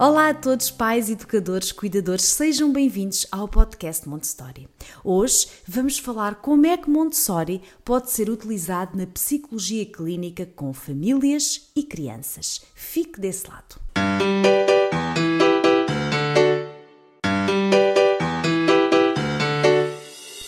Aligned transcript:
Olá 0.00 0.30
a 0.30 0.34
todos, 0.34 0.70
pais, 0.70 1.10
educadores, 1.10 1.72
cuidadores, 1.72 2.24
sejam 2.24 2.72
bem-vindos 2.72 3.26
ao 3.30 3.46
podcast 3.46 4.08
Montessori. 4.08 4.66
Hoje 5.04 5.46
vamos 5.68 5.98
falar 5.98 6.36
como 6.36 6.64
é 6.64 6.74
que 6.78 6.88
Montessori 6.88 7.60
pode 7.84 8.10
ser 8.10 8.30
utilizado 8.30 8.96
na 8.96 9.06
psicologia 9.06 9.84
clínica 9.84 10.46
com 10.46 10.72
famílias 10.72 11.70
e 11.76 11.82
crianças. 11.82 12.62
Fique 12.74 13.20
desse 13.20 13.46
lado. 13.46 13.78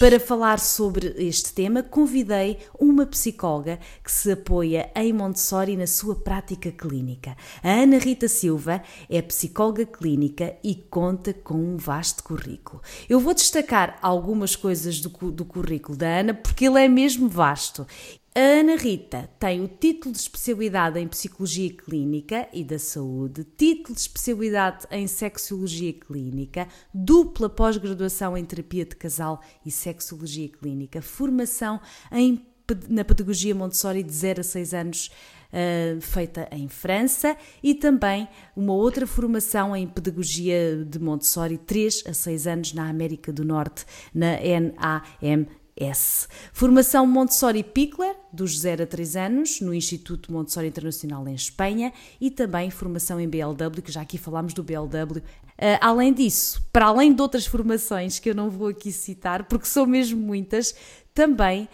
Para 0.02 0.18
falar 0.18 0.58
sobre 0.58 1.14
este 1.16 1.54
tema, 1.54 1.80
convidei 1.80 2.58
uma 2.76 3.06
psicóloga 3.06 3.78
que 4.02 4.10
se 4.10 4.32
apoia 4.32 4.90
em 4.96 5.12
Montessori 5.12 5.76
na 5.76 5.86
sua 5.86 6.16
prática 6.16 6.72
clínica. 6.72 7.36
A 7.62 7.70
Ana 7.70 7.98
Rita 7.98 8.26
Silva 8.26 8.82
é 9.08 9.22
psicóloga 9.22 9.86
clínica 9.86 10.56
e 10.64 10.74
conta 10.74 11.32
com 11.32 11.54
um 11.54 11.76
vasto 11.76 12.24
currículo. 12.24 12.82
Eu 13.08 13.20
vou 13.20 13.32
destacar 13.32 13.96
algumas 14.02 14.56
coisas 14.56 14.98
do, 14.98 15.30
do 15.30 15.44
currículo 15.44 15.96
da 15.96 16.08
Ana 16.08 16.34
porque 16.34 16.66
ele 16.66 16.84
é 16.84 16.88
mesmo 16.88 17.28
vasto 17.28 17.86
a 18.34 18.40
Ana 18.40 18.76
Rita 18.76 19.28
tem 19.38 19.60
o 19.62 19.68
título 19.68 20.12
de 20.12 20.20
especialidade 20.20 20.98
em 20.98 21.06
Psicologia 21.06 21.70
Clínica 21.70 22.48
e 22.50 22.64
da 22.64 22.78
Saúde, 22.78 23.44
título 23.58 23.94
de 23.94 24.00
especialidade 24.00 24.86
em 24.90 25.06
Sexologia 25.06 25.92
Clínica, 25.92 26.66
dupla 26.94 27.50
pós-graduação 27.50 28.34
em 28.34 28.42
Terapia 28.42 28.86
de 28.86 28.96
Casal 28.96 29.42
e 29.66 29.70
Sexologia 29.70 30.48
Clínica, 30.48 31.02
formação 31.02 31.78
em, 32.10 32.42
na 32.88 33.04
Pedagogia 33.04 33.54
Montessori 33.54 34.02
de 34.02 34.12
0 34.12 34.40
a 34.40 34.44
6 34.44 34.72
anos, 34.72 35.10
uh, 35.52 36.00
feita 36.00 36.48
em 36.52 36.68
França, 36.68 37.36
e 37.62 37.74
também 37.74 38.26
uma 38.56 38.72
outra 38.72 39.06
formação 39.06 39.76
em 39.76 39.86
Pedagogia 39.86 40.82
de 40.86 40.98
Montessori, 40.98 41.58
3 41.58 42.04
a 42.06 42.14
6 42.14 42.46
anos, 42.46 42.72
na 42.72 42.88
América 42.88 43.30
do 43.30 43.44
Norte, 43.44 43.84
na 44.14 44.38
NAM 44.40 45.46
S. 45.76 46.28
Formação 46.52 47.06
Montessori 47.06 47.62
Pickler, 47.62 48.14
dos 48.32 48.58
0 48.58 48.82
a 48.82 48.86
3 48.86 49.16
anos, 49.16 49.60
no 49.60 49.72
Instituto 49.72 50.32
Montessori 50.32 50.68
Internacional 50.68 51.26
em 51.26 51.34
Espanha, 51.34 51.92
e 52.20 52.30
também 52.30 52.70
formação 52.70 53.18
em 53.20 53.28
BLW, 53.28 53.82
que 53.82 53.92
já 53.92 54.02
aqui 54.02 54.18
falámos 54.18 54.52
do 54.52 54.62
BLW. 54.62 55.18
Uh, 55.18 55.22
ah, 55.58 55.88
além 55.88 56.12
disso, 56.12 56.64
para 56.72 56.86
além 56.86 57.14
de 57.14 57.22
outras 57.22 57.46
formações 57.46 58.18
que 58.18 58.30
eu 58.30 58.34
não 58.34 58.50
vou 58.50 58.68
aqui 58.68 58.92
citar, 58.92 59.44
porque 59.44 59.66
são 59.66 59.86
mesmo 59.86 60.20
muitas, 60.20 60.74
também 61.14 61.64
uh, 61.64 61.66
uh, 61.66 61.68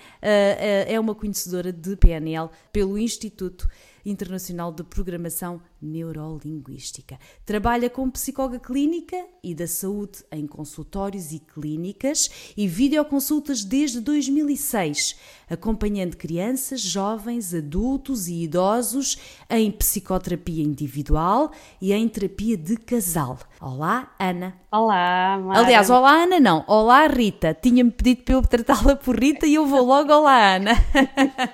é 0.86 0.98
uma 0.98 1.14
conhecedora 1.14 1.72
de 1.72 1.96
PNL 1.96 2.50
pelo 2.72 2.98
Instituto 2.98 3.68
Internacional 4.04 4.72
de 4.72 4.82
Programação 4.82 5.60
Neurolinguística. 5.80 7.18
Trabalha 7.44 7.88
como 7.88 8.12
psicóloga 8.12 8.58
clínica 8.58 9.16
e 9.42 9.54
da 9.54 9.66
saúde 9.66 10.24
em 10.32 10.46
consultórios 10.46 11.32
e 11.32 11.38
clínicas 11.38 12.30
e 12.56 12.66
videoconsultas 12.66 13.64
desde 13.64 14.00
2006, 14.00 15.16
acompanhando 15.48 16.16
crianças, 16.16 16.80
jovens, 16.80 17.54
adultos 17.54 18.28
e 18.28 18.42
idosos 18.42 19.16
em 19.48 19.70
psicoterapia 19.70 20.62
individual 20.62 21.52
e 21.80 21.92
em 21.92 22.08
terapia 22.08 22.56
de 22.56 22.76
casal. 22.76 23.38
Olá, 23.60 24.14
Ana. 24.18 24.54
Olá, 24.70 25.38
Mara. 25.38 25.60
Aliás, 25.60 25.88
olá, 25.88 26.24
Ana, 26.24 26.38
não. 26.38 26.64
Olá, 26.66 27.06
Rita. 27.06 27.54
Tinha-me 27.54 27.90
pedido 27.90 28.22
para 28.22 28.34
eu 28.34 28.42
tratá-la 28.42 28.96
por 28.96 29.18
Rita 29.18 29.46
e 29.46 29.54
eu 29.54 29.66
vou 29.66 29.84
logo. 29.84 30.12
Olá, 30.12 30.56
Ana. 30.56 30.72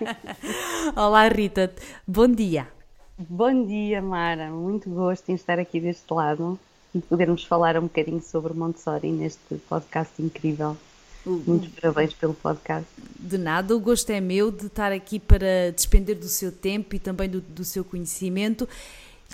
olá, 0.97 1.29
Rita. 1.29 1.73
Bom 2.07 2.29
dia. 2.29 2.74
Bom 3.17 3.65
dia, 3.65 4.03
Mara. 4.03 4.51
Muito 4.51 4.91
gosto 4.91 5.29
em 5.31 5.35
estar 5.35 5.59
aqui 5.59 5.79
deste 5.81 6.13
lado 6.13 6.59
e 6.93 7.01
podermos 7.01 7.45
falar 7.45 7.79
um 7.79 7.83
bocadinho 7.83 8.21
sobre 8.21 8.53
Montessori 8.53 9.13
neste 9.13 9.55
podcast 9.69 10.21
incrível. 10.21 10.77
Muitos 11.25 11.69
parabéns 11.81 12.13
pelo 12.13 12.35
podcast. 12.35 12.89
De 13.19 13.39
nada, 13.39 13.75
o 13.75 13.81
gosto 13.81 14.11
é 14.11 14.21
meu 14.21 14.51
de 14.51 14.67
estar 14.67 14.91
aqui 14.91 15.21
para 15.21 15.71
despender 15.73 16.19
do 16.19 16.27
seu 16.27 16.51
tempo 16.51 16.97
e 16.97 16.99
também 16.99 17.29
do, 17.29 17.41
do 17.41 17.65
seu 17.65 17.85
conhecimento. 17.85 18.69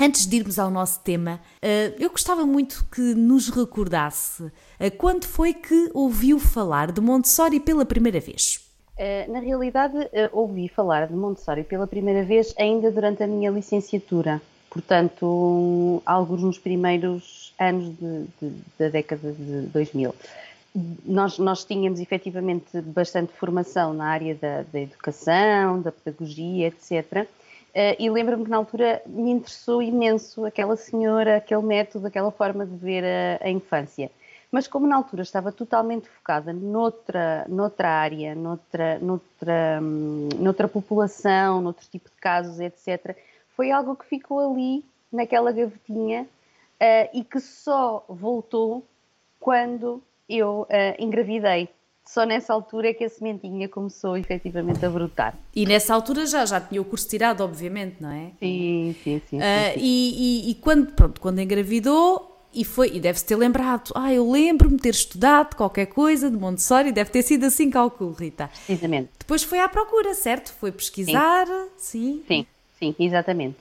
Antes 0.00 0.26
de 0.26 0.36
irmos 0.36 0.58
ao 0.58 0.70
nosso 0.70 1.00
tema, 1.00 1.41
eh, 1.60 1.94
eu 1.98 2.10
gostava 2.10 2.47
muito 2.47 2.86
que 2.92 3.00
nos 3.14 3.48
recordasse 3.48 4.52
eh, 4.78 4.91
quando 4.91 5.24
foi 5.24 5.52
que 5.52 5.91
ouviu 5.92 6.38
falar 6.38 6.92
de 6.92 7.00
Montessori 7.00 7.58
pela 7.58 7.84
primeira 7.84 8.20
vez. 8.20 8.69
Eh, 9.03 9.27
na 9.28 9.38
realidade, 9.38 9.97
uh, 9.97 10.28
ouvi 10.31 10.69
falar 10.69 11.06
de 11.06 11.15
Montessori 11.15 11.65
pela 11.65 11.87
primeira 11.87 12.22
vez 12.22 12.53
ainda 12.59 12.91
durante 12.91 13.22
a 13.22 13.27
minha 13.27 13.50
licenciatura, 13.50 14.43
portanto, 14.69 16.03
alguns 16.05 16.43
nos 16.43 16.59
primeiros 16.59 17.55
anos 17.59 17.97
de, 17.97 18.27
de, 18.39 18.62
da 18.78 18.89
década 18.91 19.33
de 19.33 19.62
2000. 19.69 20.15
Nós, 21.06 21.39
nós 21.39 21.65
tínhamos 21.65 21.99
efetivamente 21.99 22.78
bastante 22.83 23.33
formação 23.33 23.94
na 23.94 24.05
área 24.05 24.34
da, 24.34 24.65
da 24.71 24.81
educação, 24.81 25.81
da 25.81 25.91
pedagogia, 25.91 26.66
etc. 26.66 27.27
Eh, 27.72 27.97
e 27.99 28.10
lembro-me 28.10 28.44
que 28.44 28.50
na 28.50 28.59
altura 28.59 29.00
me 29.06 29.31
interessou 29.31 29.81
imenso 29.81 30.44
aquela 30.44 30.77
senhora, 30.77 31.39
aquele 31.39 31.62
método, 31.62 32.06
aquela 32.06 32.31
forma 32.31 32.66
de 32.66 32.77
ver 32.77 33.03
a, 33.03 33.47
a 33.47 33.49
infância 33.49 34.10
mas 34.50 34.66
como 34.66 34.87
na 34.87 34.97
altura 34.97 35.22
estava 35.22 35.53
totalmente 35.53 36.09
focada 36.09 36.53
noutra, 36.53 37.47
noutra 37.49 37.88
área, 37.88 38.34
noutra, 38.34 38.99
noutra, 38.99 39.81
hum, 39.81 40.28
noutra 40.38 40.66
população, 40.66 41.61
noutro 41.61 41.87
tipo 41.88 42.09
de 42.09 42.16
casos, 42.16 42.59
etc., 42.59 43.16
foi 43.56 43.71
algo 43.71 43.94
que 43.94 44.06
ficou 44.06 44.50
ali, 44.50 44.84
naquela 45.12 45.53
gavetinha, 45.53 46.22
uh, 46.22 47.10
e 47.12 47.22
que 47.22 47.39
só 47.39 48.05
voltou 48.09 48.84
quando 49.39 50.03
eu 50.28 50.62
uh, 50.62 50.66
engravidei. 50.99 51.69
Só 52.06 52.25
nessa 52.25 52.53
altura 52.53 52.89
é 52.89 52.94
que 52.94 53.05
a 53.05 53.09
sementinha 53.09 53.69
começou 53.69 54.16
efetivamente 54.16 54.84
a 54.84 54.91
brotar. 54.91 55.37
E 55.55 55.65
nessa 55.65 55.94
altura 55.94 56.27
já, 56.27 56.44
já 56.44 56.60
tinha 56.60 56.81
o 56.81 56.84
curso 56.84 57.09
tirado, 57.09 57.43
obviamente, 57.44 57.97
não 58.00 58.10
é? 58.10 58.33
Sim, 58.41 58.97
sim, 59.05 59.21
sim. 59.21 59.21
sim, 59.28 59.37
uh, 59.37 59.75
sim. 59.75 59.81
E, 59.81 60.49
e, 60.49 60.50
e, 60.50 60.55
quando, 60.56 60.93
pronto, 60.93 61.21
quando 61.21 61.41
engravidou, 61.41 62.29
e 62.53 62.65
foi 62.65 62.91
e 62.94 63.00
deve-se 63.00 63.25
ter 63.25 63.37
lembrado, 63.37 63.93
ah, 63.94 64.12
eu 64.12 64.28
lembro-me 64.31 64.78
ter 64.78 64.91
estudado 64.91 65.55
qualquer 65.55 65.87
coisa 65.87 66.31
de 66.31 66.37
Montessori, 66.37 66.93
deve 66.93 67.11
ter 67.11 67.22
sido 67.22 67.44
assim 67.47 67.71
cálculo, 67.71 68.12
Rita. 68.12 68.49
Precisamente. 68.66 69.11
Depois 69.19 69.43
foi 69.43 69.61
à 69.61 69.69
procura, 69.69 70.15
certo? 70.15 70.53
Foi 70.55 70.72
pesquisar, 70.72 71.47
sim? 71.77 72.22
Sim, 72.27 72.47
sim, 72.78 72.94
sim 72.97 73.05
exatamente. 73.05 73.56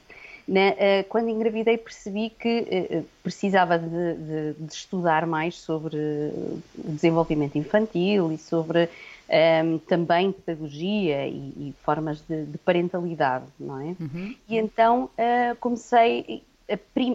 Na, 0.50 0.70
uh, 0.72 1.04
quando 1.08 1.30
engravidei 1.30 1.78
percebi 1.78 2.32
que 2.32 2.62
uh, 2.62 3.06
precisava 3.22 3.78
de, 3.78 3.88
de, 3.88 4.54
de, 4.58 4.74
estudar 4.74 5.28
mais 5.28 5.56
sobre 5.56 5.96
o 5.96 6.92
desenvolvimento 6.92 7.56
infantil 7.56 8.32
e 8.32 8.38
sobre 8.40 8.86
um, 8.86 8.88
ehm, 9.30 9.78
também 9.88 10.32
pedagogia 10.32 11.28
e, 11.28 11.54
e 11.56 11.76
formas 11.84 12.24
de, 12.28 12.46
de, 12.46 12.58
parentalidade, 12.58 13.46
não 13.60 13.80
é? 13.80 13.96
Uhum. 14.00 14.36
E 14.50 14.58
então 14.58 15.12
comecei, 15.60 16.42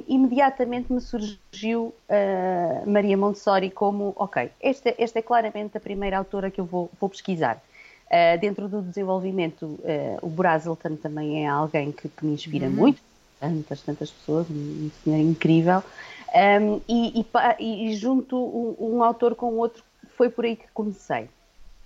imediatamente 0.08 0.92
me 0.92 1.00
surgiu 1.00 1.94
uh, 2.08 2.90
Maria 2.90 3.16
Montessori 3.16 3.70
como, 3.70 4.12
ok, 4.16 4.50
esta, 4.60 4.94
esta 4.98 5.18
é 5.18 5.22
claramente 5.22 5.76
a 5.76 5.80
primeira 5.80 6.18
autora 6.18 6.50
que 6.50 6.60
eu 6.60 6.64
vou, 6.64 6.90
vou 7.00 7.08
pesquisar. 7.08 7.62
Uh, 8.06 8.38
dentro 8.40 8.68
do 8.68 8.82
desenvolvimento, 8.82 9.62
uh, 9.64 10.18
o 10.22 10.28
Brazelton 10.28 10.96
também 10.96 11.44
é 11.44 11.48
alguém 11.48 11.90
que, 11.92 12.08
que 12.08 12.24
me 12.24 12.34
inspira 12.34 12.66
uhum. 12.66 12.72
muito, 12.72 13.02
tantas, 13.40 13.82
tantas 13.82 14.10
pessoas, 14.10 14.46
um, 14.50 14.90
senhor 15.02 15.18
incrível, 15.18 15.82
um, 16.62 16.80
e, 16.88 17.24
e, 17.60 17.90
e, 17.90 17.96
junto 17.96 18.36
um, 18.36 18.96
um 18.96 19.02
autor 19.04 19.34
com 19.34 19.46
o 19.46 19.56
outro, 19.56 19.82
foi 20.16 20.28
por 20.28 20.44
aí 20.44 20.56
que 20.56 20.66
comecei. 20.72 21.28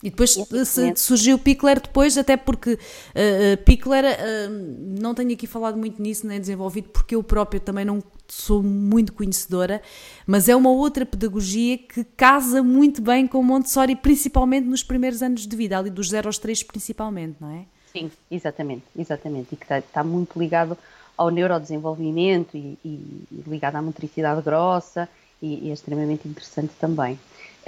E 0.03 0.11
depois 0.11 0.37
e 0.37 0.97
surgiu 0.97 1.39
Pickler 1.39 1.81
depois, 1.81 2.17
até 2.17 2.37
porque 2.37 2.75
uh, 2.75 3.65
Pickler, 3.65 4.05
uh, 4.05 5.00
não 5.00 5.12
tenho 5.12 5.33
aqui 5.33 5.47
falado 5.47 5.77
muito 5.77 6.00
nisso, 6.00 6.25
nem 6.27 6.39
desenvolvido, 6.39 6.91
porque 6.91 7.17
eu 7.17 7.23
própria 7.23 7.59
também 7.59 7.85
não 7.85 8.00
sou 8.29 8.62
muito 8.62 9.12
conhecedora, 9.12 9.83
mas 10.25 10.49
é 10.49 10.55
uma 10.55 10.71
outra 10.71 11.05
pedagogia 11.05 11.79
que 11.79 12.05
casa 12.05 12.62
muito 12.62 13.03
bem 13.03 13.27
com 13.27 13.43
Montessori, 13.43 13.97
principalmente 13.97 14.67
nos 14.67 14.85
primeiros 14.85 15.21
anos 15.21 15.47
de 15.47 15.56
vida, 15.56 15.77
ali 15.77 15.91
dos 15.91 16.11
0 16.11 16.29
aos 16.29 16.39
3 16.39 16.62
principalmente, 16.62 17.37
não 17.41 17.50
é? 17.50 17.65
Sim, 17.93 18.11
exatamente, 18.31 18.85
exatamente, 18.97 19.49
e 19.55 19.56
que 19.56 19.65
está, 19.65 19.79
está 19.79 20.05
muito 20.05 20.39
ligado 20.39 20.79
ao 21.17 21.31
neurodesenvolvimento 21.31 22.56
e, 22.56 22.79
e 22.85 23.27
ligado 23.49 23.75
à 23.75 23.83
motricidade 23.83 24.43
grossa 24.43 25.09
e, 25.43 25.67
e 25.67 25.71
é 25.71 25.73
extremamente 25.73 26.29
interessante 26.29 26.73
também. 26.79 27.19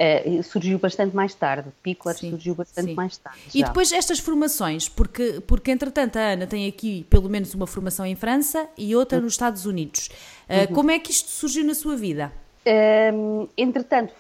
Uh, 0.00 0.42
surgiu 0.42 0.78
bastante 0.78 1.14
mais 1.14 1.34
tarde, 1.34 1.68
Pickler 1.82 2.16
surgiu 2.16 2.54
bastante 2.54 2.88
sim. 2.88 2.94
mais 2.94 3.18
tarde. 3.18 3.38
Já. 3.48 3.60
E 3.60 3.62
depois 3.62 3.92
estas 3.92 4.18
formações, 4.18 4.88
porque, 4.88 5.42
porque 5.46 5.70
entretanto 5.70 6.16
a 6.16 6.32
Ana 6.32 6.46
tem 6.46 6.66
aqui 6.66 7.04
pelo 7.10 7.28
menos 7.28 7.52
uma 7.52 7.66
formação 7.66 8.06
em 8.06 8.16
França 8.16 8.66
e 8.78 8.96
outra 8.96 9.18
uhum. 9.18 9.24
nos 9.24 9.34
Estados 9.34 9.66
Unidos. 9.66 10.08
Uh, 10.48 10.68
uhum. 10.68 10.74
Como 10.74 10.90
é 10.90 10.98
que 10.98 11.10
isto 11.10 11.28
surgiu 11.28 11.66
na 11.66 11.74
sua 11.74 11.96
vida? 11.96 12.32
Um, 12.66 13.46
entretanto, 13.58 14.14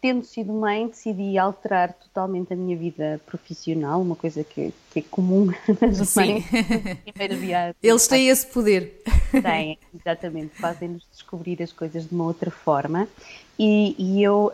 tendo 0.00 0.24
sido 0.24 0.52
mãe, 0.52 0.88
decidi 0.88 1.38
alterar 1.38 1.92
totalmente 1.92 2.52
a 2.52 2.56
minha 2.56 2.76
vida 2.76 3.20
profissional, 3.26 4.00
uma 4.00 4.16
coisa 4.16 4.42
que, 4.42 4.72
que 4.90 5.00
é 5.00 5.02
comum 5.02 5.46
nas 5.80 6.14
mães. 6.16 6.44
Eles 7.82 8.08
têm 8.08 8.28
esse 8.28 8.46
poder. 8.46 9.02
Têm, 9.30 9.78
exatamente, 9.94 10.54
fazem-nos 10.56 11.06
descobrir 11.12 11.62
as 11.62 11.72
coisas 11.72 12.08
de 12.08 12.14
uma 12.14 12.24
outra 12.24 12.50
forma. 12.50 13.08
E, 13.58 13.94
e 13.98 14.22
eu 14.22 14.52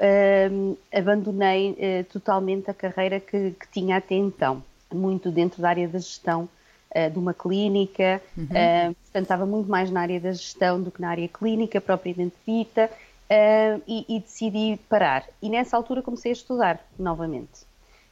um, 0.50 0.76
abandonei 0.93 1.72
uh, 1.72 2.04
totalmente 2.12 2.70
a 2.70 2.75
carreira 2.75 3.19
que, 3.19 3.50
que, 3.50 3.69
tinha 3.72 3.96
até 3.96 4.14
então, 4.14 4.62
muito 4.93 5.31
dentro 5.31 5.60
da 5.60 5.70
área 5.70 5.88
da 5.88 5.99
gestão 5.99 6.49
uh, 6.94 7.10
de 7.10 7.19
uma 7.19 7.34
clínica, 7.34 8.22
uhum. 8.37 8.44
uh, 8.44 8.94
portanto 8.94 9.22
estava 9.22 9.44
muito 9.44 9.69
mais 9.69 9.90
na 9.90 10.02
área 10.02 10.20
da 10.20 10.32
gestão 10.32 10.81
do 10.81 10.90
que 10.93 11.00
na 11.00 11.10
área 11.10 11.26
clínica 11.26 11.81
propriamente 11.81 12.37
dita, 12.46 12.88
uh, 12.88 13.82
e, 13.88 14.04
e, 14.08 14.20
decidi 14.20 14.78
parar. 14.88 15.25
E 15.43 15.48
nessa 15.48 15.76
altura 15.76 16.00
comecei 16.00 16.31
a 16.31 16.34
estudar 16.34 16.81
novamente. 16.96 17.62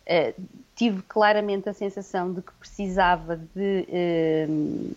Uh, 0.09 0.43
tive 0.75 1.03
claramente 1.03 1.69
a 1.69 1.73
sensação 1.73 2.33
de 2.33 2.43
que 2.43 2.53
precisava 2.55 3.37
de 3.37 3.87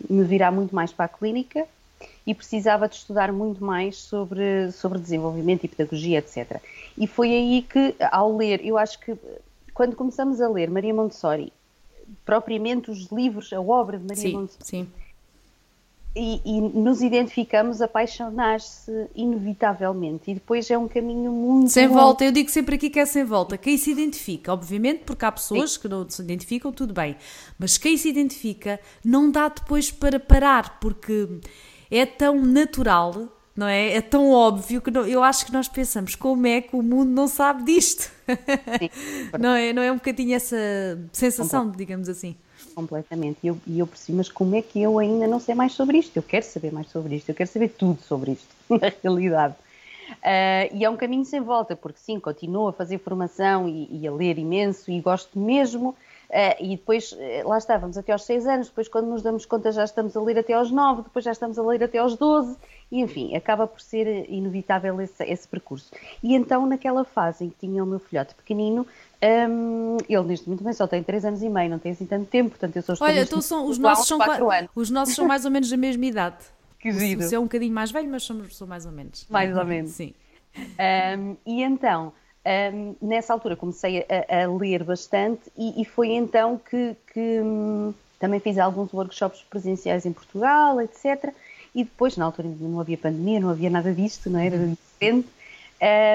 me 0.09 0.23
virar 0.23 0.49
muito 0.49 0.73
mais 0.73 0.91
para 0.91 1.05
a 1.05 1.09
clínica 1.09 1.67
e 2.25 2.33
precisava 2.33 2.87
de 2.87 2.95
estudar 2.95 3.31
muito 3.31 3.63
mais 3.63 3.97
sobre, 3.97 4.71
sobre 4.71 4.99
desenvolvimento 4.99 5.63
e 5.63 5.67
pedagogia, 5.67 6.19
etc. 6.19 6.61
E 6.97 7.07
foi 7.07 7.29
aí 7.29 7.61
que, 7.61 7.95
ao 8.11 8.35
ler, 8.35 8.65
eu 8.65 8.77
acho 8.77 8.99
que 8.99 9.15
quando 9.73 9.95
começamos 9.95 10.39
a 10.39 10.47
ler 10.47 10.69
Maria 10.69 10.93
Montessori, 10.93 11.51
propriamente 12.25 12.91
os 12.91 13.11
livros, 13.11 13.51
a 13.51 13.61
obra 13.61 13.97
de 13.97 14.05
Maria 14.05 14.21
sim, 14.21 14.33
Montessori, 14.33 14.65
sim 14.65 14.87
e, 16.15 16.41
e, 16.45 16.61
nos 16.61 17.01
identificamos, 17.01 17.81
apaixonar-se 17.81 18.91
inevitavelmente. 19.15 20.29
E 20.29 20.35
depois 20.35 20.69
é 20.69 20.77
um 20.77 20.87
caminho 20.87 21.31
muito. 21.31 21.71
Sem 21.71 21.87
volta, 21.87 22.23
eu 22.23 22.31
digo 22.31 22.49
sempre 22.51 22.75
aqui 22.75 22.89
que 22.89 22.99
é 22.99 23.05
sem 23.05 23.23
volta. 23.23 23.57
Quem 23.57 23.77
se 23.77 23.91
identifica, 23.91 24.53
obviamente, 24.53 25.03
porque 25.05 25.25
há 25.25 25.31
pessoas 25.31 25.73
Sim. 25.73 25.79
que 25.79 25.87
não 25.87 26.07
se 26.07 26.21
identificam, 26.21 26.71
tudo 26.71 26.93
bem. 26.93 27.15
Mas 27.57 27.77
quem 27.77 27.97
se 27.97 28.09
identifica 28.09 28.79
não 29.03 29.31
dá 29.31 29.47
depois 29.47 29.89
para 29.89 30.19
parar, 30.19 30.79
porque 30.79 31.27
é 31.97 32.05
tão 32.05 32.41
natural. 32.41 33.27
Não 33.55 33.67
é? 33.67 33.93
É 33.93 34.01
tão 34.01 34.31
óbvio 34.31 34.81
que 34.81 34.89
não, 34.89 35.05
eu 35.05 35.21
acho 35.21 35.45
que 35.45 35.53
nós 35.53 35.67
pensamos 35.67 36.15
como 36.15 36.47
é 36.47 36.59
que 36.59 36.75
o 36.75 36.81
mundo 36.81 37.11
não 37.11 37.27
sabe 37.27 37.63
disto. 37.63 38.11
Sim, 38.79 38.89
não, 39.39 39.53
é, 39.53 39.71
não 39.71 39.81
é 39.83 39.91
um 39.91 39.97
bocadinho 39.97 40.33
essa 40.33 40.57
sensação, 41.11 41.69
digamos 41.69 42.09
assim 42.09 42.35
completamente. 42.73 43.37
E 43.43 43.47
eu, 43.47 43.57
e 43.65 43.79
eu 43.79 43.87
percebi, 43.87 44.17
mas 44.17 44.29
como 44.29 44.55
é 44.55 44.61
que 44.61 44.81
eu 44.81 44.99
ainda 44.99 45.27
não 45.27 45.39
sei 45.39 45.55
mais 45.55 45.73
sobre 45.73 45.97
isto? 45.99 46.17
Eu 46.17 46.23
quero 46.23 46.45
saber 46.45 46.71
mais 46.71 46.89
sobre 46.89 47.15
isto, 47.15 47.29
eu 47.29 47.35
quero 47.35 47.49
saber 47.49 47.69
tudo 47.69 48.01
sobre 48.01 48.31
isto, 48.31 48.47
na 48.69 48.91
realidade. 49.01 49.55
Uh, 50.13 50.75
e 50.75 50.83
é 50.83 50.89
um 50.89 50.97
caminho 50.97 51.25
sem 51.25 51.41
volta, 51.41 51.75
porque 51.75 51.99
sim, 51.99 52.19
continuo 52.19 52.67
a 52.67 52.73
fazer 52.73 52.97
formação 52.99 53.67
e, 53.67 53.87
e 53.91 54.07
a 54.07 54.11
ler 54.11 54.37
imenso 54.37 54.91
e 54.91 54.99
gosto 54.99 55.39
mesmo. 55.39 55.95
Uh, 56.33 56.57
e 56.59 56.69
depois, 56.69 57.11
uh, 57.11 57.47
lá 57.47 57.59
estávamos 57.59 57.95
até 57.95 58.11
aos 58.11 58.23
6 58.23 58.47
anos, 58.47 58.67
depois 58.67 58.87
quando 58.87 59.05
nos 59.05 59.21
damos 59.21 59.45
conta 59.45 59.71
já 59.71 59.83
estamos 59.83 60.17
a 60.17 60.21
ler 60.21 60.39
até 60.39 60.53
aos 60.53 60.71
9, 60.71 61.03
depois 61.03 61.23
já 61.23 61.31
estamos 61.31 61.59
a 61.59 61.61
ler 61.61 61.83
até 61.83 61.99
aos 61.99 62.17
12, 62.17 62.57
e 62.91 63.01
enfim, 63.01 63.35
acaba 63.35 63.67
por 63.67 63.79
ser 63.79 64.27
inevitável 64.27 64.99
esse, 64.99 65.23
esse 65.25 65.47
percurso. 65.47 65.91
E 66.23 66.33
então, 66.33 66.65
naquela 66.65 67.05
fase 67.05 67.45
em 67.45 67.49
que 67.51 67.57
tinha 67.59 67.83
o 67.83 67.85
meu 67.85 67.99
filhote 67.99 68.33
pequenino, 68.33 68.87
um, 69.47 69.97
ele 70.09 70.23
neste 70.23 70.47
momento 70.47 70.61
também 70.61 70.73
só 70.73 70.87
tem 70.87 71.03
3 71.03 71.25
anos 71.25 71.43
e 71.43 71.49
meio, 71.49 71.69
não 71.69 71.77
tem 71.77 71.91
assim 71.91 72.07
tanto 72.07 72.25
tempo, 72.25 72.49
portanto 72.49 72.77
eu 72.77 72.81
sou 72.81 72.97
Olha, 72.99 73.21
então 73.21 73.39
são, 73.39 73.67
os, 73.67 73.77
nossos 73.77 74.07
são, 74.07 74.19
anos. 74.19 74.69
os 74.75 74.89
nossos 74.89 75.13
são 75.13 75.27
mais 75.27 75.45
ou 75.45 75.51
menos 75.51 75.69
da 75.69 75.77
mesma 75.77 76.05
idade. 76.05 76.37
Que 76.79 76.91
giro. 76.91 77.21
Você 77.21 77.35
é 77.35 77.39
um 77.39 77.43
bocadinho 77.43 77.73
mais 77.73 77.91
velho, 77.91 78.09
mas 78.09 78.23
somos, 78.23 78.57
sou 78.57 78.67
mais 78.67 78.85
ou 78.85 78.91
menos. 78.91 79.25
Mais 79.29 79.55
ou 79.55 79.63
menos. 79.63 79.91
Sim. 79.91 80.13
Um, 80.57 81.37
e 81.45 81.63
então, 81.63 82.11
um, 82.45 82.95
nessa 83.01 83.33
altura 83.33 83.55
comecei 83.55 84.05
a, 84.09 84.43
a 84.43 84.47
ler 84.47 84.83
bastante 84.83 85.41
e, 85.57 85.81
e, 85.81 85.85
foi 85.85 86.09
então 86.11 86.57
que, 86.57 86.95
que 87.13 87.39
um, 87.39 87.93
também 88.19 88.39
fiz 88.39 88.57
alguns 88.57 88.93
workshops 88.93 89.41
presenciais 89.49 90.05
em 90.05 90.11
Portugal, 90.11 90.81
etc. 90.81 91.33
E 91.73 91.83
depois, 91.83 92.17
na 92.17 92.25
altura 92.25 92.49
não 92.59 92.79
havia 92.79 92.97
pandemia, 92.97 93.39
não 93.39 93.49
havia 93.49 93.69
nada 93.69 93.93
disto, 93.93 94.29
não 94.29 94.39
era 94.39 94.55
uhum. 94.55 94.75
diferente. 94.75 95.27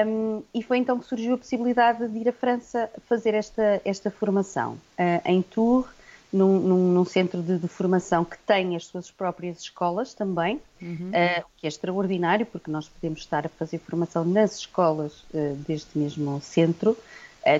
Um, 0.07 0.41
e 0.53 0.63
foi 0.63 0.77
então 0.77 0.97
que 0.97 1.05
surgiu 1.05 1.35
a 1.35 1.37
possibilidade 1.37 2.07
de 2.07 2.17
ir 2.17 2.29
à 2.29 2.31
França 2.31 2.89
fazer 3.07 3.35
esta, 3.35 3.81
esta 3.85 4.09
formação 4.09 4.73
uh, 4.73 5.21
em 5.25 5.41
Tours, 5.43 5.87
num, 6.31 6.59
num, 6.59 6.93
num 6.93 7.05
centro 7.05 7.41
de, 7.41 7.57
de, 7.57 7.67
formação 7.67 8.23
que 8.23 8.37
tem 8.39 8.75
as 8.75 8.85
suas 8.85 9.09
próprias 9.09 9.59
escolas 9.61 10.13
também, 10.13 10.59
uhum. 10.81 11.09
uh, 11.09 11.45
que 11.57 11.65
é 11.65 11.67
extraordinário, 11.67 12.45
porque 12.45 12.69
nós 12.69 12.87
podemos 12.87 13.19
estar 13.19 13.45
a 13.45 13.49
fazer 13.49 13.79
formação 13.79 14.23
nas 14.23 14.59
escolas 14.59 15.23
uh, 15.33 15.55
deste 15.67 15.97
mesmo 15.97 16.39
centro. 16.41 16.95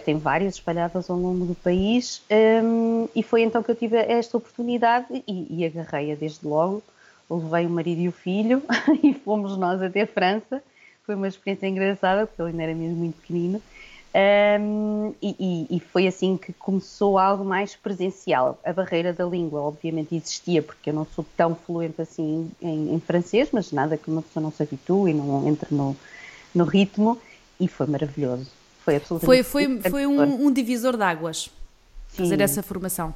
tem 0.05 0.17
várias 0.17 0.55
espalhadas 0.55 1.09
ao 1.09 1.17
longo 1.17 1.45
do 1.45 1.55
país, 1.55 2.21
um, 2.63 3.07
e 3.15 3.23
foi 3.23 3.41
então 3.41 3.63
que 3.63 3.71
eu 3.71 3.75
tive 3.75 3.97
esta 3.97 4.37
oportunidade 4.37 5.23
e, 5.27 5.47
e 5.49 5.65
agarrei-a 5.65 6.15
desde 6.15 6.45
logo. 6.47 6.83
Levei 7.29 7.65
o 7.67 7.69
marido 7.69 8.01
e 8.01 8.07
o 8.07 8.11
filho 8.11 8.63
e 9.03 9.13
fomos 9.13 9.55
nós 9.55 9.81
até 9.81 10.01
a 10.01 10.07
França 10.07 10.63
foi 11.09 11.15
uma 11.15 11.27
experiência 11.27 11.65
engraçada, 11.65 12.27
porque 12.27 12.39
ele 12.39 12.51
ainda 12.51 12.61
era 12.61 12.75
mesmo 12.75 12.97
muito 12.97 13.19
pequenino. 13.19 13.59
Um, 14.11 15.13
e, 15.21 15.67
e, 15.69 15.79
foi 15.79 16.07
assim 16.07 16.35
que 16.35 16.51
começou 16.53 17.19
algo 17.19 17.45
mais 17.45 17.75
presencial. 17.75 18.59
A 18.63 18.73
barreira 18.73 19.13
da 19.13 19.23
língua, 19.23 19.61
obviamente, 19.61 20.15
existia, 20.15 20.63
porque 20.63 20.89
eu 20.89 20.93
não 20.93 21.05
sou 21.13 21.23
tão 21.37 21.53
fluente 21.53 22.01
assim 22.01 22.49
em, 22.59 22.95
em 22.95 22.99
francês, 22.99 23.49
mas 23.51 23.71
nada 23.71 23.97
que 23.97 24.09
uma 24.09 24.23
pessoa 24.23 24.41
não 24.41 24.51
se 24.51 24.63
habitue 24.63 25.11
e 25.11 25.13
não 25.13 25.47
entre 25.47 25.73
no, 25.75 25.95
no 26.55 26.63
ritmo, 26.63 27.19
e 27.59 27.67
foi 27.67 27.85
maravilhoso. 27.85 28.47
Foi 28.83 28.95
absolutamente 28.95 29.43
Foi, 29.43 29.67
foi, 29.67 29.91
foi 29.91 30.07
um, 30.07 30.47
um 30.47 30.51
divisor 30.51 30.97
de 30.97 31.03
águas 31.03 31.51
fazer 32.07 32.41
essa 32.41 32.63
formação 32.63 33.13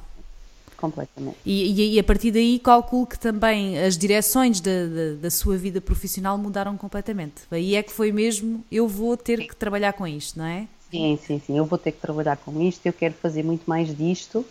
completamente. 0.76 1.36
E, 1.44 1.94
e, 1.94 1.98
a 1.98 2.04
partir 2.04 2.30
daí 2.30 2.58
calculo 2.58 3.06
que 3.06 3.18
também 3.18 3.78
as 3.78 3.96
direções 3.96 4.60
da, 4.60 4.70
da, 4.70 5.14
da, 5.22 5.30
sua 5.30 5.56
vida 5.56 5.80
profissional 5.80 6.36
mudaram 6.36 6.76
completamente. 6.76 7.42
Aí 7.50 7.74
é 7.74 7.82
que 7.82 7.90
foi 7.90 8.12
mesmo, 8.12 8.62
eu 8.70 8.86
vou 8.86 9.16
ter 9.16 9.38
sim. 9.38 9.48
que 9.48 9.56
trabalhar 9.56 9.94
com 9.94 10.06
isto, 10.06 10.38
não 10.38 10.44
é? 10.44 10.68
Sim, 10.94 11.18
sim, 11.20 11.42
sim, 11.44 11.58
eu 11.58 11.64
vou 11.64 11.76
ter 11.76 11.90
que 11.90 12.00
trabalhar 12.00 12.36
com 12.36 12.62
isto, 12.62 12.86
eu 12.86 12.92
quero 12.92 13.14
fazer 13.14 13.42
muito 13.42 13.64
mais 13.66 13.96
disto. 13.96 14.46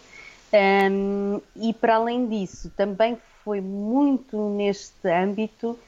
Um, 0.91 1.39
e 1.55 1.73
para 1.73 1.95
além 1.95 2.27
disso, 2.27 2.69
também 2.75 3.17
foi 3.45 3.61
muito 3.61 4.49
neste 4.49 5.07
âmbito 5.07 5.79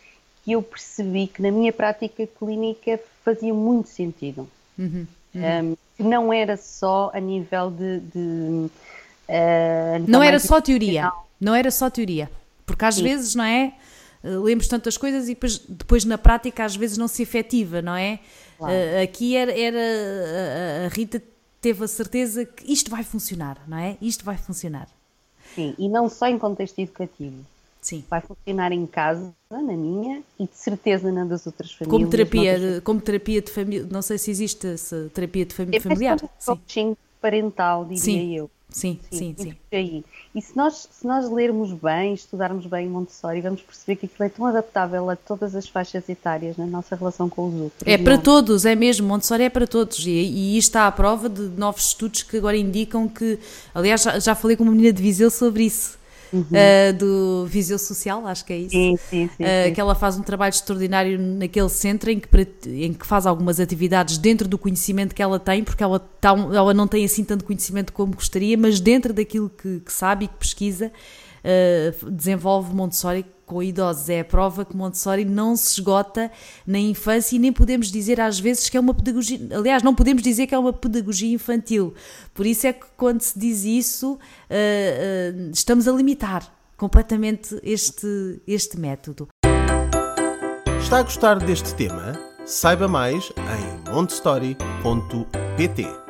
que 0.43 0.53
eu 0.53 0.61
percebi 0.61 1.27
que 1.27 1.41
na 1.41 1.51
minha 1.51 1.73
prática 1.73 2.25
clínica 2.25 2.99
fazia 3.23 3.53
muito 3.53 3.89
sentido. 3.89 4.47
Uhum, 4.79 5.05
uhum. 5.35 5.71
Um, 5.71 5.77
que 5.97 6.03
não 6.03 6.31
era 6.31 6.55
só 6.55 7.11
a 7.13 7.19
nível 7.19 7.69
de, 7.71 7.99
de 7.99 8.69
Uh, 9.27 10.05
não 10.07 10.21
era 10.21 10.37
só 10.37 10.61
teoria, 10.61 11.11
não 11.41 11.55
era 11.55 11.71
só 11.71 11.89
teoria, 11.89 12.29
porque 12.63 12.85
às 12.85 12.95
Sim. 12.95 13.03
vezes, 13.03 13.33
não 13.33 13.43
é? 13.43 13.73
Uh, 14.25 14.41
lemos 14.41 14.67
tantas 14.67 14.97
coisas 14.97 15.25
e 15.25 15.35
depois, 15.35 15.59
depois, 15.59 16.05
na 16.05 16.17
prática 16.17 16.65
às 16.65 16.75
vezes 16.75 16.97
não 16.97 17.07
se 17.07 17.21
efetiva, 17.21 17.81
não 17.81 17.95
é? 17.95 18.19
Claro. 18.57 18.73
Uh, 18.73 19.03
aqui 19.03 19.35
era, 19.35 19.51
era 19.51 20.85
a 20.85 20.87
Rita 20.89 21.21
teve 21.61 21.83
a 21.83 21.87
certeza 21.87 22.45
que 22.45 22.71
isto 22.71 22.91
vai 22.91 23.03
funcionar, 23.03 23.57
não 23.67 23.77
é? 23.77 23.97
Isto 24.01 24.23
vai 24.23 24.37
funcionar. 24.37 24.87
Sim, 25.55 25.73
e 25.79 25.89
não 25.89 26.09
só 26.09 26.27
em 26.27 26.37
contexto 26.37 26.77
educativo. 26.79 27.43
Sim. 27.81 28.03
Vai 28.09 28.19
funcionar 28.19 28.71
em 28.71 28.85
casa, 28.85 29.31
na 29.49 29.61
minha, 29.61 30.23
e 30.39 30.45
de 30.45 30.55
certeza 30.55 31.11
na 31.11 31.23
das 31.23 31.45
outras 31.45 31.71
famílias. 31.71 31.99
Como 31.99 32.09
terapia, 32.09 32.59
de, 32.59 32.81
como 32.81 32.99
terapia 32.99 33.41
de 33.41 33.51
família, 33.51 33.87
não 33.91 34.01
sei 34.01 34.17
se 34.17 34.31
existe 34.31 34.65
essa 34.65 35.09
terapia 35.13 35.45
de 35.45 35.53
família 35.53 35.79
familiar. 35.79 36.19
Sim. 36.67 36.97
parental, 37.21 37.83
diria 37.85 37.97
sim. 37.99 38.35
eu. 38.35 38.49
Sim, 38.75 38.99
sim, 39.09 39.33
sim. 39.37 39.55
Aí. 39.71 40.03
E 40.35 40.41
se 40.41 40.53
nós, 40.53 40.89
se 40.91 41.07
nós 41.07 41.31
lermos 41.31 41.71
bem, 41.71 42.13
estudarmos 42.13 42.65
bem 42.65 42.89
Montessori, 42.89 43.39
vamos 43.39 43.61
perceber 43.61 43.95
que 43.95 44.05
aquilo 44.05 44.25
é 44.25 44.29
tão 44.29 44.45
adaptável 44.45 45.09
a 45.09 45.15
todas 45.15 45.55
as 45.55 45.65
faixas 45.65 46.09
etárias 46.09 46.57
na 46.57 46.65
nossa 46.65 46.93
relação 46.93 47.29
com 47.29 47.47
os 47.47 47.53
outros. 47.53 47.83
É 47.85 47.97
para 47.97 48.17
todos, 48.17 48.65
é 48.65 48.75
mesmo, 48.75 49.07
Montessori 49.07 49.43
é 49.43 49.49
para 49.49 49.65
todos. 49.65 50.05
E, 50.05 50.09
e 50.09 50.57
isto 50.57 50.71
está 50.71 50.87
à 50.87 50.91
prova 50.91 51.29
de 51.29 51.43
novos 51.57 51.85
estudos 51.85 52.23
que 52.23 52.35
agora 52.35 52.57
indicam 52.57 53.07
que, 53.07 53.39
aliás, 53.73 54.01
já, 54.03 54.19
já 54.19 54.35
falei 54.35 54.57
com 54.57 54.63
uma 54.63 54.73
menina 54.73 54.91
de 54.91 55.01
Viseu 55.01 55.31
sobre 55.31 55.63
isso 55.63 55.97
uhum. 56.35 56.41
uh, 56.41 56.93
do 56.97 57.45
Viseu 57.47 57.77
Social, 57.79 58.25
acho 58.27 58.45
que 58.45 58.53
é 58.53 58.57
isso. 58.57 58.71
Sim, 58.71 58.97
sim, 59.09 59.29
sim, 59.37 59.43
uh, 59.43 59.73
que 59.73 59.79
ela 59.79 59.95
faz 59.95 60.17
um 60.17 60.21
trabalho 60.21 60.51
extraordinário 60.51 61.19
naquele 61.19 61.69
centro 61.69 62.09
em 62.09 62.19
que, 62.19 62.27
em 62.67 62.93
que 62.93 63.05
faz 63.05 63.25
algumas 63.25 63.59
atividades 63.59 64.17
dentro 64.17 64.47
do 64.47 64.57
conhecimento 64.57 65.15
que 65.15 65.21
ela 65.21 65.39
tem, 65.39 65.63
porque 65.63 65.83
ela, 65.83 65.99
tá, 65.99 66.29
ela 66.31 66.73
não 66.73 66.87
tem 66.87 67.05
assim 67.05 67.23
tanto 67.23 67.45
conhecimento 67.45 67.93
como 67.93 68.13
gostaria, 68.13 68.57
mas 68.57 68.79
dentro 68.79 69.13
daquilo 69.13 69.49
que, 69.49 69.79
que 69.79 69.93
sabe 69.93 70.25
e 70.25 70.27
que 70.27 70.35
pesquisa. 70.35 70.91
uh, 71.45 72.11
desenvolve 72.11 72.73
Montessori 72.73 73.25
com 73.45 73.61
idosos. 73.61 74.09
É 74.09 74.21
a 74.21 74.25
prova 74.25 74.65
que 74.65 74.75
Montessori 74.75 75.25
não 75.25 75.55
se 75.55 75.79
esgota 75.79 76.31
na 76.65 76.79
infância 76.79 77.35
e 77.35 77.39
nem 77.39 77.53
podemos 77.53 77.91
dizer 77.91 78.19
às 78.19 78.39
vezes 78.39 78.69
que 78.69 78.77
é 78.77 78.79
uma 78.79 78.93
pedagogia. 78.93 79.39
Aliás, 79.51 79.83
não 79.83 79.93
podemos 79.93 80.23
dizer 80.23 80.47
que 80.47 80.55
é 80.55 80.59
uma 80.59 80.73
pedagogia 80.73 81.33
infantil. 81.33 81.93
Por 82.33 82.45
isso 82.45 82.67
é 82.67 82.73
que 82.73 82.85
quando 82.97 83.21
se 83.21 83.37
diz 83.37 83.63
isso, 83.63 84.13
uh, 84.13 84.17
uh, 84.17 85.51
estamos 85.53 85.87
a 85.87 85.91
limitar 85.91 86.51
completamente 86.77 87.59
este, 87.63 88.41
este 88.47 88.79
método. 88.79 89.27
Está 90.81 90.99
a 90.99 91.03
gostar 91.03 91.39
deste 91.39 91.73
tema? 91.73 92.13
Saiba 92.45 92.87
mais 92.87 93.31
em 93.37 93.91
montessori.pt. 93.91 96.04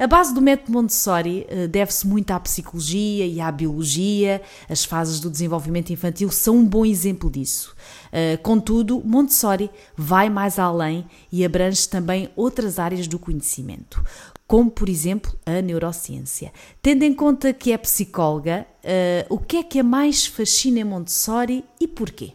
A 0.00 0.06
base 0.06 0.32
do 0.32 0.40
método 0.40 0.72
Montessori 0.72 1.46
uh, 1.50 1.68
deve-se 1.68 2.08
muito 2.08 2.30
à 2.30 2.40
psicologia 2.40 3.26
e 3.26 3.38
à 3.38 3.52
biologia. 3.52 4.40
As 4.66 4.82
fases 4.82 5.20
do 5.20 5.28
desenvolvimento 5.28 5.92
infantil 5.92 6.30
são 6.30 6.56
um 6.56 6.64
bom 6.64 6.86
exemplo 6.86 7.30
disso. 7.30 7.76
Uh, 8.06 8.40
contudo, 8.42 9.02
Montessori 9.04 9.70
vai 9.94 10.30
mais 10.30 10.58
além 10.58 11.06
e 11.30 11.44
abrange 11.44 11.86
também 11.86 12.30
outras 12.34 12.78
áreas 12.78 13.06
do 13.06 13.18
conhecimento, 13.18 14.02
como 14.46 14.70
por 14.70 14.88
exemplo 14.88 15.38
a 15.44 15.60
neurociência. 15.60 16.50
Tendo 16.80 17.02
em 17.02 17.12
conta 17.12 17.52
que 17.52 17.70
é 17.70 17.76
psicóloga, 17.76 18.66
uh, 18.82 19.34
o 19.34 19.38
que 19.38 19.58
é 19.58 19.62
que 19.62 19.80
a 19.80 19.84
mais 19.84 20.24
fascina 20.24 20.80
em 20.80 20.84
Montessori 20.84 21.62
e 21.78 21.86
porquê? 21.86 22.32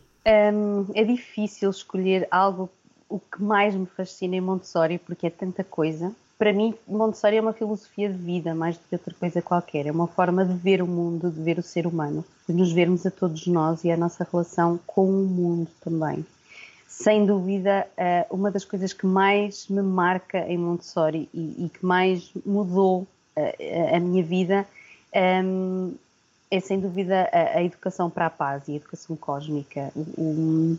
Um, 0.53 0.85
é 0.93 1.03
difícil 1.03 1.71
escolher 1.71 2.27
algo 2.29 2.69
o 3.09 3.19
que 3.19 3.41
mais 3.41 3.73
me 3.73 3.87
fascina 3.87 4.35
em 4.35 4.41
Montessori 4.41 4.99
porque 4.99 5.25
é 5.25 5.31
tanta 5.31 5.63
coisa 5.63 6.13
para 6.37 6.51
mim, 6.51 6.73
Montessori 6.87 7.37
é 7.37 7.41
uma 7.41 7.53
filosofia 7.53 8.09
de 8.09 8.17
vida 8.17 8.53
mais 8.53 8.77
do 8.77 8.83
que 8.87 8.95
outra 8.95 9.13
coisa 9.13 9.41
qualquer. 9.41 9.87
É 9.87 9.91
uma 9.91 10.07
forma 10.07 10.45
de 10.45 10.53
ver 10.53 10.81
o 10.81 10.87
mundo, 10.87 11.31
de 11.31 11.41
ver 11.41 11.57
o 11.57 11.63
ser 11.63 11.87
humano, 11.87 12.25
de 12.47 12.53
nos 12.53 12.71
vermos 12.71 13.05
a 13.05 13.11
todos 13.11 13.47
nós 13.47 13.83
e 13.83 13.91
a 13.91 13.97
nossa 13.97 14.27
relação 14.29 14.79
com 14.85 15.05
o 15.07 15.25
mundo 15.25 15.69
também. 15.81 16.25
Sem 16.87 17.25
dúvida, 17.25 17.87
eh, 17.97 18.25
uma 18.29 18.51
das 18.51 18.63
coisas 18.63 18.93
que 18.93 19.05
mais 19.05 19.67
me 19.67 19.81
marca 19.81 20.39
em 20.39 20.57
Montessori 20.57 21.29
e, 21.33 21.69
que 21.73 21.85
mais 21.85 22.31
mudou 22.45 23.05
eh, 23.35 23.95
a 23.95 23.99
minha 23.99 24.23
vida 24.23 24.65
ehm, 25.11 25.93
é, 26.49 26.59
sem 26.59 26.79
dúvida, 26.79 27.29
a, 27.31 27.61
educação 27.63 28.09
para 28.09 28.27
a 28.27 28.29
paz 28.29 28.67
e 28.67 28.73
a 28.73 28.75
educação 28.75 29.15
cósmica. 29.15 29.91
O, 30.17 30.77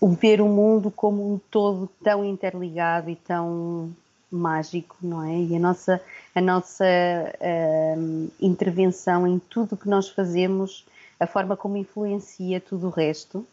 o 0.00 0.08
ver 0.08 0.40
o 0.40 0.48
mundo 0.48 0.90
como 0.90 1.34
um 1.34 1.38
todo 1.50 1.88
tão 2.02 2.24
interligado 2.24 3.08
e 3.08 3.16
tão 3.16 3.90
mágico, 4.30 4.96
não 5.00 5.22
é? 5.22 5.36
E 5.36 5.56
a 5.56 5.58
nossa, 5.58 6.00
a 6.34 6.40
nossa 6.40 6.84
uh, 6.84 8.30
intervenção 8.40 9.26
em 9.26 9.38
tudo 9.38 9.74
o 9.74 9.76
que 9.76 9.88
nós 9.88 10.08
fazemos, 10.08 10.86
a 11.18 11.26
forma 11.26 11.56
como 11.56 11.76
influencia 11.76 12.60
tudo 12.60 12.88
o 12.88 12.90
resto, 12.90 13.38
uh, 13.38 13.46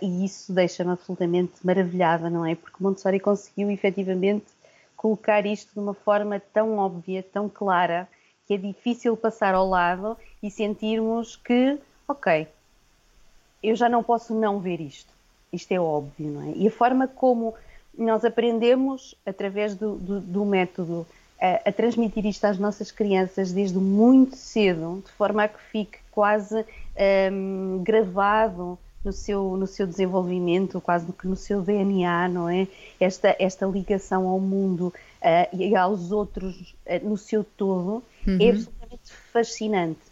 e 0.00 0.24
isso 0.24 0.52
deixa-me 0.52 0.92
absolutamente 0.92 1.52
maravilhada, 1.64 2.30
não 2.30 2.44
é? 2.44 2.54
Porque 2.54 2.82
Montessori 2.82 3.20
conseguiu 3.20 3.70
efetivamente 3.70 4.46
colocar 4.96 5.44
isto 5.46 5.72
de 5.72 5.80
uma 5.80 5.94
forma 5.94 6.40
tão 6.52 6.78
óbvia, 6.78 7.22
tão 7.22 7.48
clara, 7.48 8.08
que 8.46 8.54
é 8.54 8.56
difícil 8.56 9.16
passar 9.16 9.54
ao 9.54 9.68
lado 9.68 10.16
e 10.42 10.50
sentirmos 10.50 11.36
que, 11.36 11.78
ok, 12.06 12.46
eu 13.62 13.76
já 13.76 13.88
não 13.88 14.02
posso 14.02 14.34
não 14.34 14.58
ver 14.58 14.80
isto. 14.80 15.12
Isto 15.52 15.72
é 15.72 15.80
óbvio, 15.80 16.30
não 16.30 16.42
é? 16.42 16.54
E 16.56 16.66
a 16.66 16.70
forma 16.70 17.06
como 17.06 17.54
nós 17.96 18.24
aprendemos, 18.24 19.14
através 19.24 19.74
do, 19.74 19.96
do, 19.96 20.20
do 20.20 20.44
método, 20.44 21.06
a, 21.40 21.68
a, 21.68 21.72
transmitir 21.72 22.24
isto 22.26 22.44
às 22.44 22.58
nossas 22.58 22.90
crianças 22.90 23.52
desde 23.52 23.78
muito 23.78 24.36
cedo, 24.36 25.02
de 25.04 25.12
forma 25.12 25.44
a 25.44 25.48
que 25.48 25.60
fique 25.70 25.98
quase 26.10 26.64
um, 27.32 27.82
gravado 27.82 28.78
no 29.04 29.12
seu, 29.12 29.56
no 29.56 29.66
seu 29.66 29.86
desenvolvimento, 29.86 30.80
quase 30.80 31.12
que 31.12 31.26
no 31.26 31.36
seu 31.36 31.60
DNA, 31.60 32.28
não 32.28 32.48
é? 32.48 32.68
Esta, 33.00 33.34
esta 33.38 33.66
ligação 33.66 34.28
ao 34.28 34.38
mundo 34.38 34.94
uh, 35.20 35.56
e 35.56 35.74
aos 35.74 36.12
outros 36.12 36.74
uh, 36.86 37.08
no 37.08 37.16
seu 37.16 37.42
todo 37.42 38.02
é 38.26 38.30
uhum. 38.30 38.38
é 38.40 38.50
absolutamente 38.50 39.12
fascinante. 39.32 40.11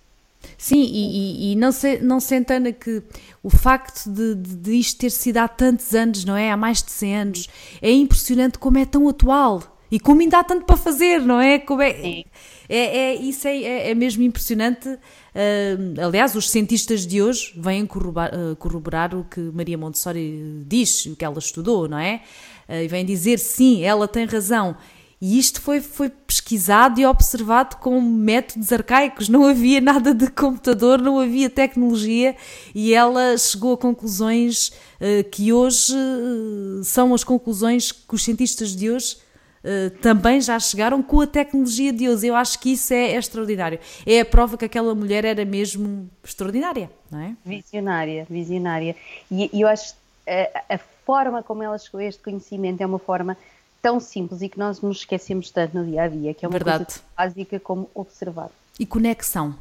Sim, 0.56 0.82
e, 0.82 1.50
e, 1.50 1.52
e, 1.52 1.56
não, 1.56 1.72
se, 1.72 1.98
não 1.98 2.20
sentando 2.20 2.72
que 2.72 3.02
o 3.42 3.50
facto 3.50 4.10
de, 4.10 4.34
de, 4.34 4.56
de, 4.56 4.72
isto 4.72 4.98
ter 4.98 5.10
sido 5.10 5.38
há 5.38 5.48
tantos 5.48 5.94
anos, 5.94 6.24
não 6.24 6.36
é? 6.36 6.50
Há 6.50 6.56
mais 6.56 6.82
de 6.82 6.90
100 6.90 7.16
anos, 7.16 7.48
é 7.80 7.90
impressionante 7.90 8.58
como 8.58 8.78
é 8.78 8.84
tão 8.84 9.08
atual 9.08 9.78
e 9.90 9.98
como 9.98 10.20
ainda 10.20 10.38
há 10.38 10.44
tanto 10.44 10.64
para 10.64 10.76
fazer, 10.76 11.20
não 11.20 11.40
é? 11.40 11.58
Como 11.58 11.82
é, 11.82 11.90
é, 11.90 12.24
é 12.68 13.14
isso 13.16 13.48
é, 13.48 13.56
é, 13.56 13.90
é, 13.90 13.94
mesmo 13.94 14.22
impressionante. 14.22 14.88
Uh, 14.88 16.00
aliás, 16.06 16.34
os 16.36 16.48
cientistas 16.48 17.06
de 17.06 17.20
hoje 17.20 17.52
vêm 17.56 17.84
corroborar, 17.84 18.30
uh, 18.32 18.56
corroborar, 18.56 19.14
o 19.14 19.24
que 19.24 19.40
Maria 19.40 19.76
Montessori 19.76 20.62
diz, 20.66 21.06
o 21.06 21.16
que 21.16 21.24
ela 21.24 21.38
estudou, 21.38 21.88
não 21.88 21.98
é? 21.98 22.22
Uh, 22.68 22.74
e 22.84 22.88
vêm 22.88 23.04
dizer 23.04 23.38
sim, 23.38 23.82
ela 23.82 24.06
tem 24.06 24.26
razão. 24.26 24.76
E 25.20 25.38
isto 25.38 25.60
foi, 25.60 25.82
foi 25.82 26.08
pesquisado 26.08 26.98
e 26.98 27.04
observado 27.04 27.76
com 27.76 28.00
métodos 28.00 28.72
arcaicos, 28.72 29.28
não 29.28 29.44
havia 29.44 29.78
nada 29.78 30.14
de 30.14 30.30
computador, 30.30 30.98
não 30.98 31.20
havia 31.20 31.50
tecnologia 31.50 32.34
e 32.74 32.94
ela 32.94 33.36
chegou 33.36 33.74
a 33.74 33.76
conclusões 33.76 34.68
uh, 34.68 35.22
que 35.30 35.52
hoje 35.52 35.94
uh, 35.94 36.82
são 36.82 37.12
as 37.12 37.22
conclusões 37.22 37.92
que 37.92 38.14
os 38.14 38.24
cientistas 38.24 38.74
de 38.74 38.90
hoje 38.90 39.18
uh, 39.62 39.90
também 40.00 40.40
já 40.40 40.58
chegaram 40.58 41.02
com 41.02 41.20
a 41.20 41.26
tecnologia 41.26 41.92
de 41.92 42.08
hoje. 42.08 42.26
Eu 42.26 42.34
acho 42.34 42.58
que 42.58 42.72
isso 42.72 42.94
é, 42.94 43.12
é 43.12 43.16
extraordinário. 43.16 43.78
É 44.06 44.20
a 44.20 44.24
prova 44.24 44.56
que 44.56 44.64
aquela 44.64 44.94
mulher 44.94 45.26
era 45.26 45.44
mesmo 45.44 46.08
extraordinária, 46.24 46.90
não 47.10 47.20
é? 47.20 47.36
Visionária, 47.44 48.26
visionária. 48.30 48.96
E, 49.30 49.50
e 49.52 49.60
eu 49.60 49.68
acho 49.68 49.94
a, 50.26 50.76
a 50.76 50.78
forma 51.04 51.42
como 51.42 51.62
ela 51.62 51.76
chegou 51.76 52.00
a 52.00 52.04
este 52.04 52.22
conhecimento 52.22 52.80
é 52.80 52.86
uma 52.86 52.98
forma 52.98 53.36
tão 53.82 53.98
simples 53.98 54.42
e 54.42 54.48
que 54.48 54.58
nós 54.58 54.80
nos 54.80 54.98
esquecemos 54.98 55.50
tanto 55.50 55.76
no 55.78 55.84
dia 55.84 56.02
a 56.02 56.08
dia, 56.08 56.34
que 56.34 56.44
é 56.44 56.48
uma 56.48 56.52
Verdade. 56.52 56.84
coisa 56.84 57.00
básica 57.16 57.60
como 57.60 57.90
observar. 57.94 58.50
E 58.78 58.86
conexão. 58.86 59.54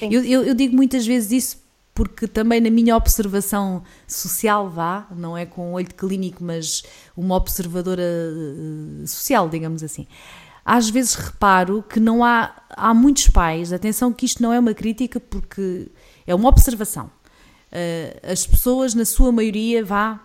Eu, 0.00 0.24
eu, 0.24 0.44
eu, 0.44 0.54
digo 0.54 0.76
muitas 0.76 1.06
vezes 1.06 1.30
isso 1.32 1.70
porque 1.94 2.28
também 2.28 2.60
na 2.60 2.70
minha 2.70 2.96
observação 2.96 3.82
social, 4.06 4.68
vá, 4.68 5.06
não 5.10 5.36
é 5.36 5.44
com 5.44 5.70
um 5.70 5.72
olho 5.72 5.92
clínico, 5.94 6.42
mas 6.42 6.82
uma 7.16 7.34
observadora 7.34 8.02
uh, 8.02 9.06
social, 9.06 9.48
digamos 9.48 9.82
assim. 9.82 10.06
Às 10.64 10.88
vezes 10.88 11.14
reparo 11.14 11.82
que 11.82 11.98
não 11.98 12.24
há, 12.24 12.54
há 12.70 12.94
muitos 12.94 13.28
pais, 13.28 13.72
atenção 13.72 14.12
que 14.12 14.24
isto 14.24 14.42
não 14.42 14.52
é 14.52 14.58
uma 14.58 14.74
crítica 14.74 15.18
porque 15.18 15.88
é 16.26 16.34
uma 16.34 16.48
observação. 16.48 17.06
Uh, 17.06 18.30
as 18.30 18.46
pessoas, 18.46 18.94
na 18.94 19.04
sua 19.04 19.32
maioria, 19.32 19.84
vá, 19.84 20.20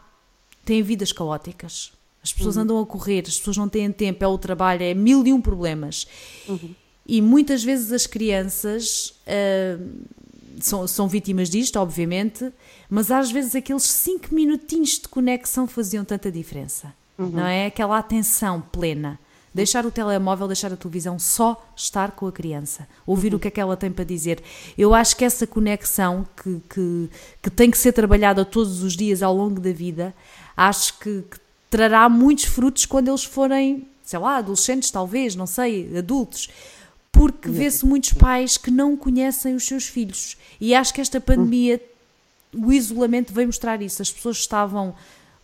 têm 0.63 0.83
vidas 0.83 1.11
caóticas 1.11 1.94
as 2.25 2.33
pessoas 2.33 2.55
uhum. 2.55 2.63
andam 2.63 2.79
a 2.79 2.85
correr, 2.87 3.23
as 3.27 3.37
pessoas 3.37 3.55
não 3.55 3.69
têm 3.69 3.91
tempo, 3.91 4.23
é 4.23 4.27
o 4.27 4.35
trabalho, 4.35 4.81
é 4.81 4.95
mil 4.95 5.25
e 5.27 5.31
um 5.31 5.39
problemas. 5.39 6.07
Uhum. 6.49 6.73
E 7.05 7.21
muitas 7.21 7.63
vezes 7.63 7.91
as 7.91 8.07
crianças 8.07 9.13
uh, 9.27 10.07
são, 10.59 10.87
são 10.87 11.07
vítimas 11.07 11.51
disto, 11.51 11.75
obviamente, 11.75 12.51
mas 12.89 13.11
às 13.11 13.31
vezes 13.31 13.53
aqueles 13.53 13.83
cinco 13.83 14.33
minutinhos 14.33 14.97
de 14.97 15.07
conexão 15.07 15.67
faziam 15.67 16.03
tanta 16.03 16.31
diferença. 16.31 16.95
Uhum. 17.15 17.29
Não 17.29 17.45
é? 17.45 17.67
Aquela 17.67 17.99
atenção 17.99 18.59
plena. 18.59 19.19
Deixar 19.53 19.85
o 19.85 19.91
telemóvel, 19.91 20.47
deixar 20.47 20.73
a 20.73 20.75
televisão, 20.75 21.19
só 21.19 21.63
estar 21.75 22.11
com 22.13 22.25
a 22.25 22.31
criança, 22.31 22.87
ouvir 23.05 23.33
uhum. 23.33 23.37
o 23.37 23.39
que 23.39 23.49
é 23.49 23.51
que 23.51 23.61
ela 23.61 23.77
tem 23.77 23.91
para 23.91 24.03
dizer. 24.03 24.41
Eu 24.75 24.95
acho 24.95 25.15
que 25.15 25.23
essa 25.23 25.45
conexão 25.45 26.25
que, 26.35 26.59
que, 26.67 27.09
que 27.43 27.49
tem 27.51 27.69
que 27.69 27.77
ser 27.77 27.93
trabalhada 27.93 28.43
todos 28.43 28.81
os 28.81 28.95
dias 28.97 29.21
ao 29.21 29.37
longo 29.37 29.61
da 29.61 29.71
vida, 29.71 30.11
acho 30.57 30.97
que, 30.97 31.21
que 31.21 31.44
trará 31.75 32.07
muitos 32.07 32.45
frutos 32.45 32.85
quando 32.85 33.09
eles 33.09 33.25
forem, 33.25 33.85
sei 34.01 34.17
lá, 34.17 34.37
adolescentes, 34.37 34.89
talvez, 34.89 35.35
não 35.35 35.45
sei, 35.45 35.97
adultos. 35.97 36.47
Porque 37.11 37.49
vê-se 37.49 37.85
muitos 37.85 38.13
pais 38.13 38.55
que 38.55 38.71
não 38.71 38.95
conhecem 38.95 39.53
os 39.55 39.65
seus 39.65 39.85
filhos. 39.85 40.37
E 40.59 40.73
acho 40.73 40.93
que 40.93 41.01
esta 41.01 41.19
pandemia, 41.19 41.81
o 42.53 42.71
isolamento 42.71 43.33
veio 43.33 43.49
mostrar 43.49 43.81
isso. 43.81 44.01
As 44.01 44.09
pessoas 44.09 44.37
estavam 44.37 44.95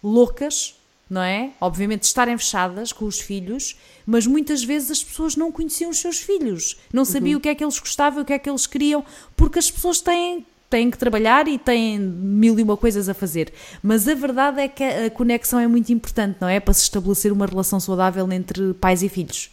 loucas, 0.01 0.73
não 1.09 1.21
é? 1.21 1.51
Obviamente 1.59 2.03
estarem 2.03 2.37
fechadas 2.37 2.93
com 2.93 3.03
os 3.03 3.19
filhos, 3.19 3.75
mas 4.05 4.25
muitas 4.25 4.63
vezes 4.63 4.89
as 4.89 5.03
pessoas 5.03 5.35
não 5.35 5.51
conheciam 5.51 5.91
os 5.91 5.99
seus 5.99 6.19
filhos, 6.19 6.77
não 6.93 7.03
sabiam 7.03 7.33
uhum. 7.33 7.39
o 7.39 7.41
que 7.41 7.49
é 7.49 7.55
que 7.55 7.63
eles 7.63 7.77
gostavam, 7.77 8.23
o 8.23 8.25
que 8.25 8.31
é 8.31 8.39
que 8.39 8.49
eles 8.49 8.65
queriam, 8.65 9.03
porque 9.35 9.59
as 9.59 9.69
pessoas 9.69 9.99
têm 9.99 10.45
têm 10.71 10.89
que 10.89 10.97
trabalhar 10.97 11.49
e 11.49 11.59
têm 11.59 11.99
mil 11.99 12.57
e 12.57 12.63
uma 12.63 12.77
coisas 12.77 13.09
a 13.09 13.13
fazer. 13.13 13.53
Mas 13.83 14.07
a 14.07 14.15
verdade 14.15 14.61
é 14.61 14.67
que 14.69 14.81
a 14.81 15.11
conexão 15.11 15.59
é 15.59 15.67
muito 15.67 15.91
importante, 15.91 16.37
não 16.39 16.47
é? 16.47 16.61
Para 16.61 16.73
se 16.73 16.83
estabelecer 16.83 17.31
uma 17.33 17.45
relação 17.45 17.79
saudável 17.79 18.31
entre 18.31 18.73
pais 18.75 19.03
e 19.03 19.09
filhos. 19.09 19.51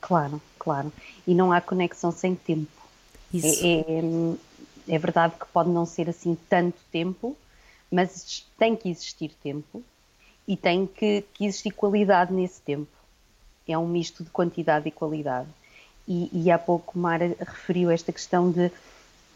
Claro, 0.00 0.40
claro. 0.58 0.92
E 1.26 1.34
não 1.34 1.50
há 1.50 1.60
conexão 1.60 2.12
sem 2.12 2.34
tempo. 2.34 2.70
Isso. 3.32 3.64
É, 3.64 3.80
é, 3.80 4.94
é 4.94 4.98
verdade 4.98 5.34
que 5.40 5.46
pode 5.46 5.70
não 5.70 5.86
ser 5.86 6.10
assim 6.10 6.36
tanto 6.50 6.78
tempo, 6.92 7.34
mas 7.90 8.44
tem 8.58 8.76
que 8.76 8.90
existir 8.90 9.30
tempo 9.42 9.82
e 10.46 10.54
tem 10.54 10.86
que, 10.86 11.24
que 11.32 11.46
existir 11.46 11.70
qualidade 11.70 12.32
nesse 12.32 12.60
tempo. 12.60 12.90
É 13.66 13.76
um 13.76 13.88
misto 13.88 14.22
de 14.22 14.30
quantidade 14.30 14.86
e 14.86 14.90
qualidade. 14.90 15.48
E, 16.06 16.30
e 16.32 16.50
há 16.50 16.58
pouco 16.58 16.98
Mara 16.98 17.34
referiu 17.38 17.90
esta 17.90 18.12
questão 18.12 18.50
de 18.50 18.70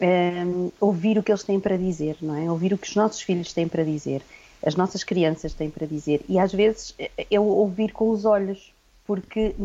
um, 0.03 0.71
ouvir 0.79 1.17
o 1.17 1.23
que 1.23 1.31
eles 1.31 1.43
têm 1.43 1.59
para 1.59 1.77
dizer, 1.77 2.17
não 2.21 2.35
é? 2.35 2.51
Ouvir 2.51 2.73
o 2.73 2.77
que 2.77 2.87
os 2.87 2.95
nossos 2.95 3.21
filhos 3.21 3.53
têm 3.53 3.67
para 3.67 3.83
dizer, 3.83 4.21
as 4.65 4.75
nossas 4.75 5.03
crianças 5.03 5.53
têm 5.53 5.69
para 5.69 5.87
dizer. 5.87 6.21
E 6.27 6.37
às 6.37 6.51
vezes 6.51 6.93
é 6.97 7.39
ouvir 7.39 7.91
com 7.91 8.09
os 8.09 8.25
olhos, 8.25 8.73
porque 9.05 9.55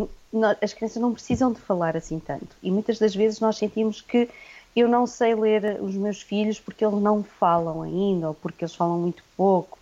as 0.60 0.72
crianças 0.72 1.00
não 1.00 1.12
precisam 1.12 1.52
de 1.52 1.60
falar 1.60 1.96
assim 1.96 2.18
tanto. 2.18 2.48
E 2.62 2.70
muitas 2.70 2.98
das 2.98 3.14
vezes 3.14 3.40
nós 3.40 3.56
sentimos 3.56 4.00
que 4.00 4.28
eu 4.76 4.88
não 4.88 5.06
sei 5.06 5.34
ler 5.34 5.80
os 5.80 5.94
meus 5.94 6.22
filhos 6.22 6.60
porque 6.60 6.84
eles 6.84 7.00
não 7.00 7.22
falam 7.22 7.82
ainda, 7.82 8.28
ou 8.28 8.34
porque 8.34 8.64
eles 8.64 8.74
falam 8.74 8.98
muito 8.98 9.22
pouco. 9.36 9.78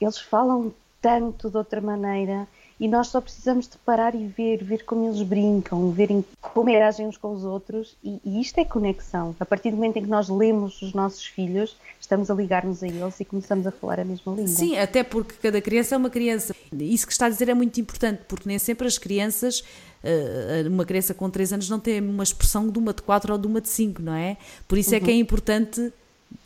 Eles 0.00 0.18
falam 0.18 0.72
tanto 1.00 1.50
de 1.50 1.56
outra 1.56 1.80
maneira 1.80 2.46
e 2.82 2.88
nós 2.88 3.06
só 3.06 3.20
precisamos 3.20 3.68
de 3.68 3.78
parar 3.78 4.12
e 4.12 4.26
ver, 4.26 4.64
ver 4.64 4.84
como 4.84 5.06
eles 5.06 5.22
brincam, 5.22 5.92
ver 5.92 6.08
como 6.40 6.68
interagem 6.68 7.06
uns 7.06 7.16
com 7.16 7.32
os 7.32 7.44
outros 7.44 7.96
e, 8.02 8.20
e, 8.24 8.40
isto 8.40 8.58
é 8.58 8.64
conexão. 8.64 9.36
A 9.38 9.46
partir 9.46 9.70
do 9.70 9.76
momento 9.76 9.98
em 9.98 10.02
que 10.02 10.08
nós 10.08 10.28
lemos 10.28 10.82
os 10.82 10.92
nossos 10.92 11.24
filhos, 11.24 11.76
estamos 12.00 12.28
a 12.28 12.34
ligar-nos 12.34 12.82
a 12.82 12.88
eles 12.88 13.20
e 13.20 13.24
começamos 13.24 13.68
a 13.68 13.70
falar 13.70 14.00
a 14.00 14.04
mesma 14.04 14.32
língua. 14.32 14.48
Sim, 14.48 14.76
até 14.76 15.04
porque 15.04 15.34
cada 15.40 15.60
criança 15.60 15.94
é 15.94 15.98
uma 15.98 16.10
criança. 16.10 16.56
Isso 16.72 17.06
que 17.06 17.12
está 17.12 17.26
a 17.26 17.28
dizer 17.28 17.48
é 17.48 17.54
muito 17.54 17.80
importante, 17.80 18.22
porque 18.26 18.48
nem 18.48 18.58
sempre 18.58 18.84
as 18.84 18.98
crianças 18.98 19.62
eh, 20.02 20.64
uma 20.66 20.84
criança 20.84 21.14
com 21.14 21.30
3 21.30 21.52
anos 21.52 21.70
não 21.70 21.78
tem 21.78 22.00
uma 22.00 22.24
expressão 22.24 22.68
de 22.68 22.76
uma 22.80 22.92
de 22.92 23.02
4 23.02 23.32
ou 23.32 23.38
de 23.38 23.46
uma 23.46 23.60
de 23.60 23.68
5, 23.68 24.02
não 24.02 24.14
é? 24.14 24.36
Por 24.66 24.76
isso 24.76 24.92
é 24.92 24.98
que 24.98 25.08
é 25.08 25.14
uhum. 25.14 25.20
importante 25.20 25.92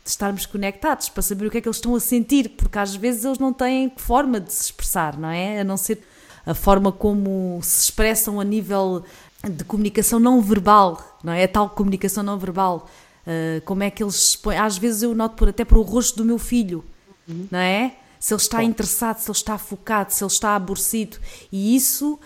estarmos 0.05 0.45
conectados 0.45 1.09
para 1.09 1.23
saber 1.23 1.47
o 1.47 1.49
que 1.49 1.57
é 1.57 1.61
que 1.61 1.67
eles 1.67 1.77
estão 1.77 1.95
a 1.95 1.99
sentir, 1.99 2.49
porque 2.49 2.77
às 2.77 2.95
vezes 2.95 3.25
eles 3.25 3.39
não 3.39 3.51
têm 3.51 3.91
forma 3.97 4.39
de 4.39 4.53
se 4.53 4.65
expressar, 4.65 5.17
não 5.17 5.29
é? 5.29 5.61
A 5.61 5.63
não 5.63 5.77
ser 5.77 5.99
a 6.47 6.53
forma 6.53 6.93
como 6.93 7.59
se 7.61 7.83
expressam 7.83 8.39
a 8.39 8.43
nível 8.43 9.03
de 9.43 9.65
comunicação 9.65 10.17
não 10.17 10.41
verbal, 10.41 11.19
não 11.21 11.33
é? 11.33 11.43
A 11.43 11.47
tal 11.47 11.69
comunicação 11.69 12.23
não 12.23 12.39
verbal. 12.39 12.87
Uh, 13.27 13.61
como 13.65 13.83
é 13.83 13.91
que 13.91 14.01
eles 14.01 14.15
se 14.15 14.37
põem. 14.37 14.57
Às 14.57 14.77
vezes 14.77 15.03
eu 15.03 15.13
noto 15.13 15.35
por, 15.35 15.49
até 15.49 15.65
por 15.65 15.77
o 15.77 15.81
rosto 15.81 16.15
do 16.15 16.23
meu 16.23 16.39
filho, 16.39 16.85
uhum. 17.27 17.47
não 17.51 17.59
é? 17.59 17.97
Se 18.17 18.33
ele 18.33 18.41
está 18.41 18.63
interessado, 18.63 19.19
se 19.19 19.29
ele 19.29 19.37
está 19.37 19.57
focado, 19.57 20.13
se 20.13 20.23
ele 20.23 20.31
está 20.31 20.55
aborrecido. 20.55 21.17
E 21.51 21.75
isso 21.75 22.17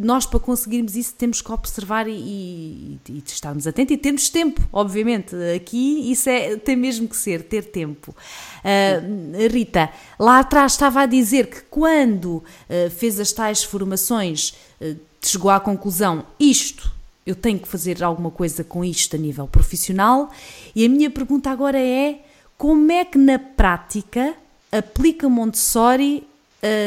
nós 0.00 0.24
para 0.24 0.40
conseguirmos 0.40 0.96
isso 0.96 1.14
temos 1.14 1.42
que 1.42 1.52
observar 1.52 2.08
e, 2.08 2.12
e, 2.12 3.00
e, 3.08 3.22
estarmos 3.26 3.66
atentos 3.66 3.94
e 3.94 3.98
temos 3.98 4.28
tempo, 4.30 4.66
obviamente. 4.72 5.36
Aqui 5.54 6.10
isso 6.10 6.28
é, 6.30 6.56
tem 6.56 6.74
mesmo 6.74 7.06
que 7.06 7.16
ser, 7.16 7.42
ter 7.42 7.64
tempo. 7.64 8.14
Uh, 8.58 9.48
Rita, 9.50 9.90
lá 10.18 10.40
atrás 10.40 10.72
estava 10.72 11.02
a 11.02 11.06
dizer 11.06 11.48
que 11.48 11.60
quando 11.70 12.36
uh, 12.36 12.90
fez 12.90 13.20
as 13.20 13.32
tais 13.32 13.62
formações 13.62 14.54
uh, 14.80 14.96
chegou 15.22 15.50
à 15.50 15.60
conclusão 15.60 16.24
isto 16.38 16.92
eu 17.26 17.34
tenho 17.34 17.58
que 17.58 17.68
fazer 17.68 18.02
alguma 18.02 18.30
coisa 18.30 18.64
com 18.64 18.84
isto 18.84 19.14
a 19.14 19.18
nível 19.18 19.46
profissional 19.46 20.30
e 20.74 20.84
a 20.86 20.88
minha 20.88 21.10
pergunta 21.10 21.50
agora 21.50 21.78
é 21.78 22.20
como 22.56 22.90
é 22.90 23.04
que 23.04 23.18
na 23.18 23.38
prática 23.38 24.34
aplica 24.72 25.28
Montessori 25.28 26.26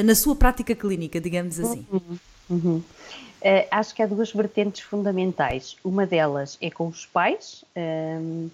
na 0.03 0.13
sua 0.15 0.35
prática 0.35 0.75
clínica, 0.75 1.21
digamos 1.21 1.57
assim? 1.57 1.85
Uhum. 1.89 2.17
Uhum. 2.51 2.83
Uh, 3.41 3.65
acho 3.71 3.95
que 3.95 4.03
há 4.03 4.05
duas 4.05 4.31
vertentes 4.31 4.81
fundamentais. 4.81 5.77
Uma 5.83 6.05
delas 6.05 6.57
é 6.61 6.69
com 6.69 6.87
os 6.87 7.05
pais, 7.05 7.63
um, 7.75 7.79
ehm, 7.79 8.49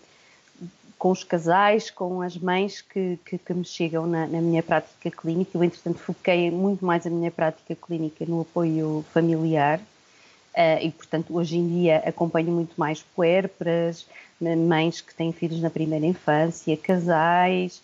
com 0.97 1.11
os 1.11 1.23
casais, 1.23 1.89
com 1.89 2.21
as 2.21 2.37
mães 2.37 2.81
que, 2.81 3.19
que, 3.25 3.37
que 3.37 3.53
me 3.53 3.65
chegam 3.65 4.07
na, 4.07 4.25
na, 4.27 4.39
minha 4.39 4.63
prática 4.63 5.11
clínica. 5.11 5.51
Eu, 5.55 5.63
entretanto, 5.63 5.99
foquei 5.99 6.49
muito 6.51 6.85
mais 6.85 7.05
a 7.05 7.09
minha 7.09 7.31
prática 7.31 7.75
clínica 7.75 8.23
no 8.25 8.41
apoio 8.41 9.03
familiar 9.13 9.79
uh, 9.79 10.81
e, 10.81 10.91
portanto, 10.91 11.35
hoje 11.35 11.57
em 11.57 11.67
dia 11.67 11.97
acompanho 11.97 12.51
muito 12.51 12.75
mais 12.77 13.01
puérperas, 13.01 14.05
mães 14.39 15.01
que 15.01 15.13
têm 15.13 15.33
filhos 15.33 15.59
na 15.59 15.69
primeira 15.69 16.05
infância, 16.05 16.77
casais. 16.77 17.81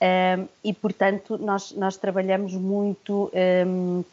Um, 0.00 0.04
ehm, 0.04 0.44
e, 0.64 0.72
portanto, 0.72 1.36
nós, 1.38 1.72
nós 1.72 1.96
trabalhamos 1.96 2.54
muito 2.54 3.30
um, 3.34 4.00
ehm, 4.00 4.04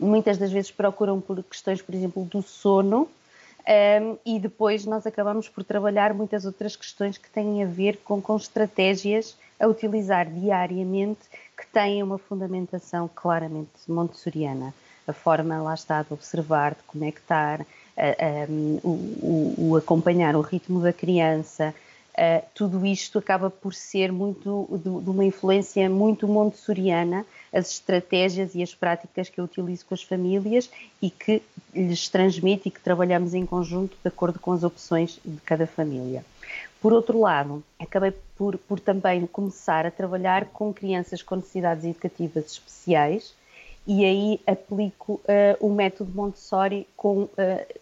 muitas 0.00 0.38
das 0.38 0.50
vezes 0.50 0.70
procuram 0.70 1.20
por 1.20 1.42
questões, 1.44 1.82
por 1.82 1.94
exemplo, 1.94 2.24
do 2.24 2.42
sono, 2.42 3.08
um, 3.60 4.16
e 4.24 4.40
depois 4.40 4.86
nós 4.86 5.06
acabamos 5.06 5.48
por 5.48 5.62
trabalhar 5.62 6.14
muitas 6.14 6.44
outras 6.44 6.74
questões 6.74 7.18
que 7.18 7.30
têm 7.30 7.62
a 7.62 7.66
ver 7.66 7.98
com, 7.98 8.20
com 8.20 8.36
estratégias 8.36 9.36
a 9.60 9.66
utilizar 9.66 10.26
diariamente 10.26 11.20
que 11.56 11.66
têm 11.66 12.02
uma 12.02 12.16
fundamentação 12.16 13.08
claramente 13.14 13.70
montessoriana. 13.86 14.72
A 15.06 15.12
forma, 15.12 15.60
lá 15.60 15.74
está, 15.74 16.02
de 16.02 16.12
observar, 16.12 16.74
de 16.74 16.82
conectar, 16.84 17.60
um, 18.48 18.80
o, 18.82 18.88
o, 18.88 19.70
o 19.70 19.76
acompanhar 19.76 20.34
o 20.34 20.40
ritmo 20.40 20.80
da 20.80 20.92
criança, 20.92 21.74
Uh, 22.10 22.44
tudo 22.54 22.84
isto 22.84 23.18
acaba 23.18 23.48
por 23.48 23.72
ser 23.72 24.12
muito 24.12 24.68
de, 24.72 25.04
de, 25.04 25.10
uma 25.10 25.24
influência 25.24 25.88
muito 25.88 26.26
montessoriana, 26.26 27.24
as 27.52 27.70
estratégias 27.70 28.54
e 28.54 28.62
as 28.62 28.74
práticas 28.74 29.28
que 29.28 29.40
eu 29.40 29.44
utilizo 29.44 29.86
com 29.86 29.94
as 29.94 30.02
famílias 30.02 30.68
e 31.00 31.08
que 31.08 31.42
lhes 31.74 32.08
transmito 32.08 32.68
e 32.68 32.70
que 32.70 32.80
trabalhamos 32.80 33.32
em 33.32 33.46
conjunto 33.46 33.96
de 34.02 34.08
acordo 34.08 34.38
com 34.38 34.52
as 34.52 34.64
opções 34.64 35.20
de 35.24 35.40
cada 35.42 35.66
família. 35.66 36.24
Por 36.80 36.92
outro 36.92 37.20
lado, 37.20 37.62
acabei 37.78 38.12
por, 38.36 38.58
por 38.58 38.80
também 38.80 39.26
começar 39.26 39.86
a 39.86 39.90
trabalhar 39.90 40.46
com 40.46 40.72
crianças 40.74 41.22
com 41.22 41.36
necessidades 41.36 41.84
educativas 41.84 42.52
especiais 42.52 43.34
e 43.86 44.04
aí 44.04 44.40
aplico 44.46 45.14
uh, 45.14 45.66
o 45.66 45.72
método 45.72 46.12
Montessori 46.14 46.86
com 46.96 47.22
uh, 47.22 47.30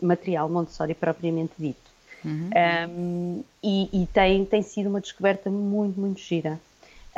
material 0.01 0.49
Montessori 0.49 0.95
propriamente 0.95 1.53
dito. 1.59 1.88
Uhum. 2.25 2.51
Um, 2.89 3.45
e, 3.63 4.03
e 4.03 4.07
tem, 4.07 4.45
tem 4.45 4.63
sido 4.63 4.89
uma 4.89 5.01
descoberta 5.01 5.51
muito, 5.51 6.01
muito 6.01 6.21
gira. 6.21 6.59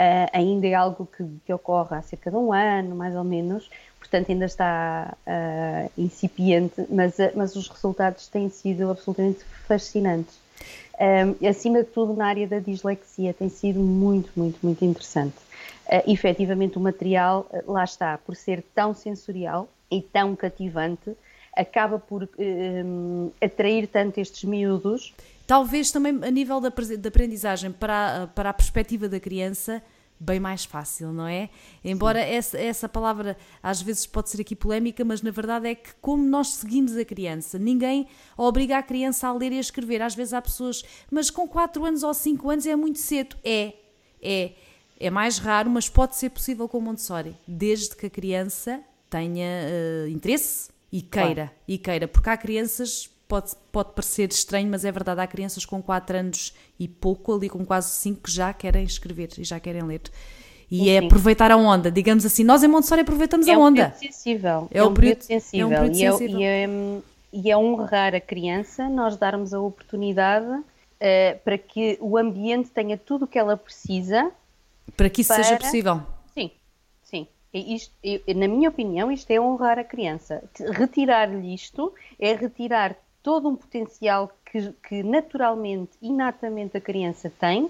Uh, 0.00 0.30
ainda 0.32 0.66
é 0.66 0.74
algo 0.74 1.06
que, 1.14 1.24
que, 1.44 1.52
ocorre 1.52 1.94
há 1.96 2.02
cerca 2.02 2.30
de 2.30 2.36
um 2.36 2.52
ano, 2.52 2.94
mais 2.94 3.14
ou 3.14 3.24
menos, 3.24 3.70
portanto 3.98 4.30
ainda 4.30 4.46
está 4.46 5.14
uh, 5.26 5.90
incipiente, 5.98 6.86
mas, 6.88 7.18
uh, 7.18 7.30
mas 7.34 7.54
os 7.54 7.68
resultados 7.68 8.26
têm 8.28 8.48
sido 8.48 8.90
absolutamente 8.90 9.44
fascinantes. 9.66 10.38
Um, 10.98 11.46
acima 11.46 11.82
de 11.82 11.90
tudo 11.90 12.14
na 12.14 12.26
área 12.26 12.46
da 12.46 12.58
dislexia, 12.58 13.34
tem 13.34 13.48
sido 13.48 13.80
muito, 13.80 14.30
muito, 14.36 14.58
muito 14.62 14.84
interessante. 14.84 15.36
Uh, 15.86 16.10
efetivamente 16.10 16.78
o 16.78 16.80
material, 16.80 17.46
lá 17.66 17.84
está, 17.84 18.16
por 18.18 18.34
ser 18.36 18.62
tão 18.74 18.94
sensorial 18.94 19.68
e 19.90 20.00
tão 20.00 20.34
cativante, 20.34 21.14
acaba 21.56 21.98
por 21.98 22.28
um, 22.38 23.30
atrair 23.40 23.86
tanto 23.86 24.18
estes 24.18 24.44
miúdos. 24.44 25.14
Talvez 25.46 25.90
também 25.90 26.18
a 26.22 26.30
nível 26.30 26.60
da, 26.60 26.68
da 26.68 27.08
aprendizagem 27.08 27.72
para, 27.72 28.22
a, 28.22 28.26
para 28.28 28.50
a 28.50 28.52
perspectiva 28.52 29.08
da 29.08 29.18
criança, 29.18 29.82
bem 30.18 30.38
mais 30.38 30.64
fácil, 30.64 31.12
não 31.12 31.26
é? 31.26 31.48
Embora 31.84 32.20
essa, 32.20 32.58
essa 32.58 32.88
palavra 32.88 33.36
às 33.62 33.82
vezes 33.82 34.06
pode 34.06 34.30
ser 34.30 34.40
aqui 34.40 34.54
polémica, 34.54 35.04
mas 35.04 35.22
na 35.22 35.30
verdade 35.30 35.68
é 35.68 35.74
que 35.74 35.90
como 36.00 36.22
nós 36.22 36.48
seguimos 36.48 36.96
a 36.96 37.04
criança, 37.04 37.58
ninguém 37.58 38.06
obriga 38.36 38.78
a 38.78 38.82
criança 38.82 39.26
a 39.26 39.32
ler 39.32 39.50
e 39.52 39.56
a 39.56 39.60
escrever. 39.60 40.02
Às 40.02 40.14
vezes 40.14 40.34
há 40.34 40.40
pessoas, 40.40 40.84
mas 41.10 41.30
com 41.30 41.48
4 41.48 41.84
anos 41.84 42.02
ou 42.02 42.14
5 42.14 42.50
anos 42.50 42.66
é 42.66 42.76
muito 42.76 42.98
cedo. 42.98 43.36
É, 43.44 43.74
é. 44.22 44.52
É 45.02 45.08
mais 45.08 45.38
raro, 45.38 45.70
mas 45.70 45.88
pode 45.88 46.14
ser 46.14 46.28
possível 46.28 46.68
com 46.68 46.78
Montessori, 46.78 47.34
desde 47.48 47.96
que 47.96 48.04
a 48.04 48.10
criança 48.10 48.82
tenha 49.08 49.48
uh, 50.04 50.08
interesse 50.08 50.68
e 50.92 51.02
queira, 51.02 51.34
claro. 51.34 51.50
e 51.68 51.78
queira, 51.78 52.08
porque 52.08 52.30
há 52.30 52.36
crianças, 52.36 53.08
pode, 53.28 53.52
pode 53.70 53.92
parecer 53.92 54.30
estranho, 54.30 54.68
mas 54.68 54.84
é 54.84 54.90
verdade, 54.90 55.20
há 55.20 55.26
crianças 55.26 55.64
com 55.64 55.82
4 55.82 56.16
anos 56.16 56.54
e 56.78 56.88
pouco, 56.88 57.34
ali 57.34 57.48
com 57.48 57.64
quase 57.64 57.90
5, 57.90 58.22
que 58.22 58.30
já 58.30 58.52
querem 58.52 58.84
escrever 58.84 59.30
e 59.38 59.44
já 59.44 59.60
querem 59.60 59.82
ler. 59.82 60.02
E 60.70 60.88
é 60.88 60.98
aproveitar 60.98 61.50
a 61.50 61.56
onda, 61.56 61.90
digamos 61.90 62.24
assim. 62.24 62.44
Nós 62.44 62.62
em 62.62 62.68
Montessori 62.68 63.00
aproveitamos 63.00 63.48
é 63.48 63.54
a 63.54 63.58
onda. 63.58 63.82
É 63.82 63.86
um 63.86 63.90
período 63.90 64.12
sensível. 64.12 64.68
É, 64.70 64.78
é 64.78 64.84
um 64.84 64.94
período 64.94 65.22
sensível. 65.22 65.60
É 65.60 65.66
um 65.66 65.70
período 65.70 65.94
e, 65.94 65.98
sensível. 65.98 66.38
É, 66.38 66.42
e, 66.42 66.44
é, 66.44 66.68
e 67.32 67.50
é 67.50 67.56
honrar 67.56 68.14
a 68.14 68.20
criança, 68.20 68.88
nós 68.88 69.16
darmos 69.16 69.52
a 69.52 69.60
oportunidade 69.60 70.46
uh, 70.46 70.64
para 71.44 71.58
que 71.58 71.98
o 72.00 72.16
ambiente 72.16 72.70
tenha 72.70 72.96
tudo 72.96 73.24
o 73.24 73.28
que 73.28 73.38
ela 73.38 73.56
precisa. 73.56 74.30
Para 74.96 75.10
que 75.10 75.22
isso 75.22 75.34
para... 75.34 75.42
seja 75.42 75.56
possível. 75.58 76.02
Isto, 77.52 77.92
na 78.36 78.46
minha 78.46 78.68
opinião, 78.68 79.10
isto 79.10 79.30
é 79.30 79.40
honrar 79.40 79.78
a 79.78 79.84
criança. 79.84 80.42
Retirar-lhe 80.72 81.52
isto 81.52 81.92
é 82.18 82.32
retirar 82.34 82.96
todo 83.22 83.48
um 83.48 83.56
potencial 83.56 84.30
que, 84.50 84.72
que, 84.88 85.02
naturalmente, 85.02 85.92
inatamente 86.00 86.76
a 86.76 86.80
criança 86.80 87.30
tem 87.40 87.68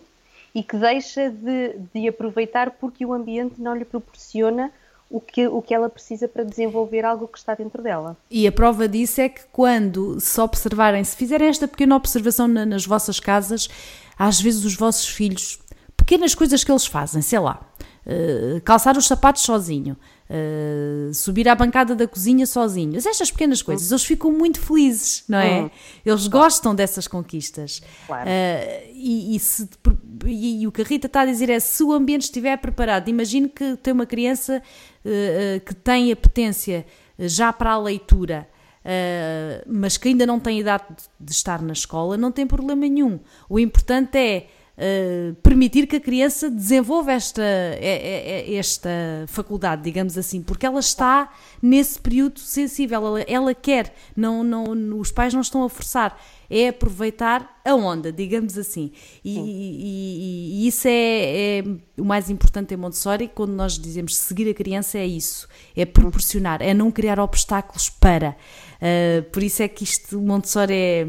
e 0.54 0.62
que 0.62 0.76
deixa 0.76 1.30
de, 1.30 1.76
de, 1.94 2.08
aproveitar 2.08 2.72
porque 2.72 3.06
o 3.06 3.12
ambiente 3.12 3.60
não 3.60 3.74
lhe 3.74 3.84
proporciona 3.84 4.70
o 5.08 5.20
que, 5.20 5.46
o 5.46 5.60
que 5.60 5.74
ela 5.74 5.88
precisa 5.88 6.28
para 6.28 6.44
desenvolver 6.44 7.04
algo 7.04 7.26
que 7.26 7.38
está 7.38 7.54
dentro 7.54 7.82
dela. 7.82 8.16
E 8.30 8.46
a 8.46 8.52
prova 8.52 8.86
disso 8.86 9.20
é 9.20 9.28
que 9.28 9.42
quando 9.52 10.20
se 10.20 10.40
observarem, 10.40 11.02
se 11.02 11.16
fizerem 11.16 11.48
esta 11.48 11.66
pequena 11.66 11.96
observação 11.96 12.46
na, 12.46 12.64
nas 12.64 12.86
vossas 12.86 13.18
casas, 13.18 13.68
às 14.18 14.40
vezes 14.40 14.64
os 14.64 14.76
vossos 14.76 15.08
filhos, 15.08 15.58
pequenas 15.96 16.34
coisas 16.34 16.62
que 16.62 16.70
eles 16.70 16.86
fazem, 16.86 17.22
sei 17.22 17.38
lá, 17.38 17.69
uh, 18.06 18.60
calçar 18.62 18.96
os 18.96 19.06
sapatos 19.06 19.42
sozinho, 19.42 19.96
uh, 20.28 21.12
subir 21.14 21.48
à 21.48 21.54
bancada 21.54 21.94
da 21.94 22.06
cozinha 22.06 22.46
sozinho. 22.46 22.96
Estas 22.96 23.30
pequenas 23.30 23.62
coisas, 23.62 23.90
eles 23.90 24.04
ficam 24.04 24.32
muito 24.32 24.60
felizes, 24.60 25.24
não 25.28 25.38
é? 25.38 25.62
Hum. 25.62 25.70
Eles 26.04 26.26
gostam 26.26 26.74
dessas 26.74 27.06
conquistas. 27.06 27.82
Claro. 28.06 28.28
Uh, 28.28 28.90
e, 28.92 29.36
e, 29.36 29.40
se, 29.40 29.68
e, 30.26 30.62
e, 30.62 30.66
o 30.66 30.72
que 30.72 30.82
a 30.82 30.84
Rita 30.84 31.06
está 31.06 31.22
a 31.22 31.26
dizer 31.26 31.50
é: 31.50 31.60
se 31.60 31.82
o 31.82 31.92
ambiente 31.92 32.22
estiver 32.22 32.56
preparado, 32.58 33.08
imagine 33.08 33.48
que 33.48 33.76
tem 33.76 33.92
uma 33.92 34.06
criança 34.06 34.62
que 35.64 35.74
tem 35.74 36.12
apetência 36.12 36.84
já 37.18 37.52
para 37.52 37.70
a 37.70 37.78
leitura. 37.78 38.46
Uh, 38.80 39.62
mas 39.66 39.98
que 39.98 40.08
ainda 40.08 40.24
não 40.24 40.40
tem 40.40 40.58
idade 40.58 40.84
de 41.18 41.32
estar 41.32 41.60
na 41.60 41.74
escola, 41.74 42.16
não 42.16 42.32
tem 42.32 42.46
problema 42.46 42.80
nenhum. 42.80 43.20
O 43.48 43.58
importante 43.58 44.16
é 44.16 44.48
uh, 44.80 45.34
permitir 45.36 45.86
que 45.86 45.96
a 45.96 46.00
criança 46.00 46.50
desenvolva 46.50 47.12
esta, 47.12 47.42
é, 47.42 47.78
é, 47.80 48.52
é, 48.52 48.54
esta 48.54 48.90
faculdade, 49.26 49.82
digamos 49.82 50.16
assim, 50.16 50.42
porque 50.42 50.64
ela 50.64 50.80
está 50.80 51.30
nesse 51.60 51.98
período 51.98 52.40
sensível, 52.40 53.06
ela, 53.06 53.20
ela 53.22 53.54
quer, 53.54 53.94
não, 54.16 54.42
não, 54.42 54.64
os 54.98 55.12
pais 55.12 55.34
não 55.34 55.42
estão 55.42 55.62
a 55.62 55.68
forçar, 55.68 56.18
é 56.48 56.68
aproveitar 56.68 57.60
a 57.64 57.74
onda, 57.74 58.10
digamos 58.10 58.58
assim. 58.58 58.90
E, 59.24 59.38
e, 59.38 60.64
e, 60.64 60.66
isso 60.66 60.88
é, 60.88 61.58
é, 61.58 61.64
o 61.96 62.04
mais 62.04 62.30
importante 62.30 62.74
em 62.74 62.76
Montessori, 62.76 63.28
quando 63.28 63.52
nós 63.52 63.78
dizemos 63.78 64.16
seguir 64.16 64.50
a 64.50 64.54
criança, 64.54 64.98
é 64.98 65.06
isso, 65.06 65.46
é 65.76 65.84
proporcionar, 65.84 66.60
é 66.62 66.74
não 66.74 66.90
criar 66.90 67.20
obstáculos 67.20 67.90
para. 67.90 68.36
Uh, 68.80 69.22
por 69.30 69.42
isso 69.42 69.62
é 69.62 69.68
que 69.68 69.84
isto, 69.84 70.18
Montessori 70.18 70.74
é, 70.74 71.08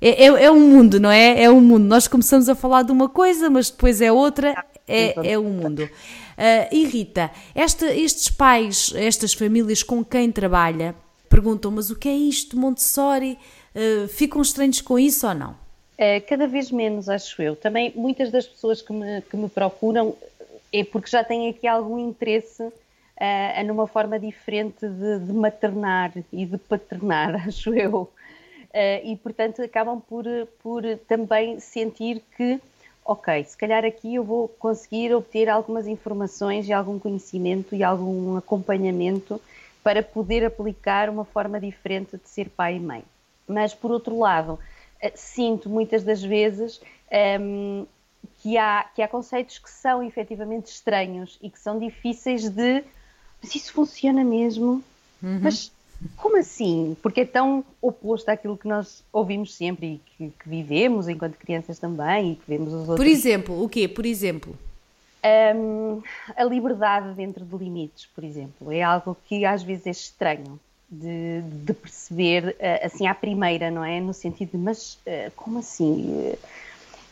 é, 0.00 0.24
é, 0.24 0.26
é, 0.26 0.50
um 0.50 0.60
mundo, 0.60 1.00
não 1.00 1.10
é? 1.10 1.42
É 1.42 1.50
um 1.50 1.60
mundo. 1.60 1.84
Nós 1.84 2.06
começamos 2.06 2.48
a 2.48 2.54
falar 2.54 2.82
de 2.82 2.92
uma 2.92 3.08
coisa, 3.08 3.50
mas 3.50 3.70
depois 3.70 4.00
é 4.00 4.12
outra, 4.12 4.64
é, 4.86 5.32
é 5.32 5.38
um 5.38 5.50
mundo. 5.50 5.82
Uh, 5.82 6.68
e 6.70 6.86
Rita, 6.86 7.30
esta, 7.54 7.92
estes 7.92 8.28
pais, 8.28 8.92
estas 8.94 9.32
famílias 9.32 9.82
com 9.82 10.04
quem 10.04 10.30
trabalha, 10.30 10.94
perguntam, 11.28 11.70
mas 11.70 11.90
o 11.90 11.96
que 11.96 12.08
é 12.08 12.14
isto, 12.14 12.56
Montessori? 12.56 13.38
Uh, 13.74 14.06
ficam 14.08 14.40
estranhos 14.40 14.80
com 14.80 14.98
isso 14.98 15.26
ou 15.26 15.34
não? 15.34 15.50
Uh, 15.50 16.24
cada 16.28 16.46
vez 16.46 16.70
menos, 16.70 17.08
acho 17.08 17.42
eu. 17.42 17.56
Também 17.56 17.92
muitas 17.96 18.30
das 18.30 18.46
pessoas 18.46 18.80
que 18.80 18.92
me, 18.92 19.20
que 19.22 19.36
me 19.36 19.48
procuram 19.48 20.16
é 20.72 20.84
porque 20.84 21.10
já 21.10 21.24
têm 21.24 21.48
aqui 21.48 21.66
algum 21.66 21.98
interesse 21.98 22.62
uh, 22.62 23.64
numa 23.66 23.86
forma 23.86 24.18
diferente 24.18 24.86
de, 24.86 25.18
de, 25.18 25.32
maternar 25.32 26.12
e 26.32 26.46
de 26.46 26.56
paternar, 26.56 27.34
acho 27.48 27.74
eu. 27.74 28.10
Uh, 28.70 29.00
e, 29.04 29.16
portanto, 29.16 29.62
acabam 29.62 30.00
por, 30.00 30.24
por 30.62 30.82
também 31.06 31.58
sentir 31.58 32.22
que, 32.36 32.60
ok, 33.04 33.44
se 33.44 33.56
calhar 33.56 33.84
aqui 33.84 34.16
eu 34.16 34.24
vou 34.24 34.48
conseguir 34.48 35.14
obter 35.14 35.48
algumas 35.48 35.86
informações 35.86 36.68
e 36.68 36.72
algum 36.72 36.98
conhecimento 36.98 37.74
e 37.74 37.82
algum 37.82 38.36
acompanhamento 38.36 39.40
para 39.82 40.02
poder 40.02 40.44
aplicar 40.44 41.08
uma 41.08 41.24
forma 41.24 41.58
diferente 41.58 42.18
de 42.18 42.28
ser 42.28 42.50
pai 42.50 42.76
e 42.76 42.80
mãe. 42.80 43.02
Mas, 43.46 43.72
por 43.74 43.90
outro 43.90 44.18
lado, 44.18 44.52
uh, 45.02 45.10
sinto 45.14 45.70
muitas 45.70 46.04
das 46.04 46.22
vezes 46.22 46.78
um, 46.78 46.82
ehm, 47.10 47.86
que 48.42 48.58
há, 48.58 48.84
que 48.94 49.00
há 49.00 49.08
conceitos 49.08 49.58
que 49.58 49.70
são 49.70 50.02
efetivamente 50.02 50.66
estranhos 50.66 51.38
e 51.40 51.48
que 51.48 51.58
são 51.58 51.78
difíceis 51.78 52.48
de 52.50 52.84
mas 53.42 53.54
isso 53.54 53.72
funciona 53.72 54.24
mesmo? 54.24 54.82
Uhum. 55.22 55.40
Mas 55.42 55.72
como 56.16 56.36
assim? 56.36 56.96
Porque 57.02 57.22
é 57.22 57.24
tão 57.24 57.64
oposto 57.82 58.28
àquilo 58.28 58.56
que 58.56 58.68
nós 58.68 59.02
ouvimos 59.12 59.54
sempre 59.54 59.86
e 59.86 59.98
que, 59.98 60.32
que, 60.38 60.48
vivemos 60.48 61.08
enquanto 61.08 61.36
crianças 61.36 61.78
também 61.78 62.32
e 62.32 62.36
que 62.36 62.42
vemos 62.46 62.72
os 62.72 62.88
outros. 62.88 62.96
Por 62.96 63.06
exemplo, 63.06 63.62
o 63.62 63.68
quê? 63.68 63.88
Por 63.88 64.06
exemplo? 64.06 64.56
Um, 65.56 66.00
a 66.36 66.44
liberdade 66.44 67.12
dentro 67.14 67.44
de 67.44 67.56
limites, 67.56 68.06
por 68.06 68.22
exemplo, 68.22 68.70
é 68.70 68.82
algo 68.82 69.16
que 69.26 69.44
às 69.44 69.62
vezes 69.62 69.86
é 69.86 69.90
estranho 69.90 70.60
de, 70.88 71.42
de 71.42 71.74
perceber 71.74 72.56
uh, 72.60 72.86
assim 72.86 73.06
à 73.06 73.14
primeira, 73.14 73.70
não 73.70 73.84
é? 73.84 74.00
No 74.00 74.14
sentido 74.14 74.52
de, 74.52 74.58
mas 74.58 74.94
uh, 74.94 75.30
como 75.34 75.58
assim? 75.58 76.34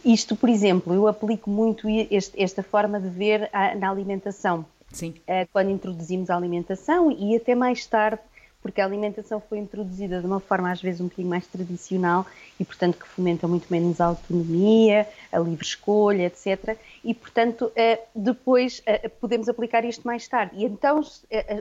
isto, 0.04 0.36
por 0.36 0.48
exemplo, 0.48 0.94
eu 0.94 1.08
aplico 1.08 1.50
muito 1.50 1.88
este, 1.88 2.40
esta 2.40 2.62
forma 2.62 3.00
de 3.00 3.08
ver 3.08 3.50
na 3.76 3.90
alimentação 3.90 4.64
Sim. 4.92 5.14
Eh, 5.26 5.46
quando 5.52 5.70
introduzimos 5.70 6.30
a 6.30 6.36
alimentação 6.36 7.10
e 7.10 7.36
até 7.36 7.54
mais 7.54 7.84
tarde, 7.86 8.20
porque 8.66 8.80
a 8.80 8.84
alimentação 8.84 9.40
foi 9.40 9.58
introduzida 9.58 10.18
de 10.18 10.26
uma 10.26 10.40
forma 10.40 10.72
às 10.72 10.82
vezes 10.82 11.00
um 11.00 11.04
bocadinho 11.04 11.28
mais 11.28 11.46
tradicional 11.46 12.26
e, 12.58 12.64
portanto, 12.64 12.98
que 12.98 13.06
fomenta 13.06 13.46
muito 13.46 13.68
menos 13.70 14.00
a 14.00 14.06
autonomia, 14.06 15.06
a 15.30 15.38
livre 15.38 15.64
escolha, 15.64 16.24
etc. 16.24 16.76
E, 17.04 17.14
portanto, 17.14 17.70
eh, 17.76 18.00
depois 18.12 18.82
eh, 18.84 19.08
podemos 19.08 19.48
aplicar 19.48 19.84
isto 19.84 20.04
mais 20.04 20.26
tarde. 20.26 20.56
E 20.56 20.64
então 20.64 21.00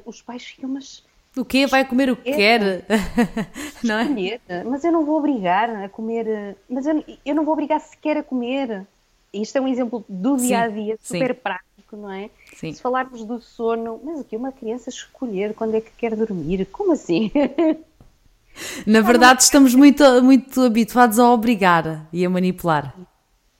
os 0.04 0.22
pais 0.24 0.46
ficam, 0.46 0.68
mas. 0.68 1.04
O 1.38 1.46
quê? 1.46 1.68
Vai 1.68 1.86
comer 1.86 2.10
o 2.10 2.16
que 2.16 2.32
quer? 2.32 2.84
não 3.84 4.00
é? 4.00 4.40
Mas 4.66 4.84
eu 4.84 4.92
não 4.92 5.06
vou 5.06 5.20
obrigar 5.20 5.70
a 5.70 5.88
comer. 5.88 6.58
Mas 6.68 6.88
eu, 6.88 7.04
eu 7.24 7.36
não 7.36 7.46
vou 7.46 7.54
obrigar 7.54 7.80
sequer 7.82 8.18
a 8.18 8.24
comer. 8.24 8.84
Isto 9.32 9.60
é 9.60 9.62
um 9.62 9.68
exemplo 9.68 10.04
do 10.10 10.38
dia 10.38 10.62
a 10.62 10.68
dia, 10.70 10.98
super 11.00 11.36
sim. 11.36 11.40
prático, 11.44 11.75
não 11.96 12.12
é? 12.12 12.30
Sim. 12.56 12.74
Se 12.74 12.82
falarmos 12.82 13.24
do 13.24 13.40
sono, 13.40 14.00
mas 14.04 14.20
o 14.20 14.24
que 14.24 14.36
uma 14.36 14.52
criança 14.52 14.90
escolher 14.90 15.54
quando 15.54 15.76
é 15.76 15.82
que 15.82 15.92
quer 15.98 16.16
dormir? 16.16 16.66
Como 16.72 16.94
assim? 16.94 17.32
Na 18.86 19.02
verdade, 19.02 19.44
estamos 19.44 19.76
muito, 19.76 20.04
muito 20.24 20.62
habituados 20.62 21.20
a 21.20 21.30
obrigar 21.30 22.08
e 22.12 22.26
a 22.26 22.30
manipular. 22.30 22.96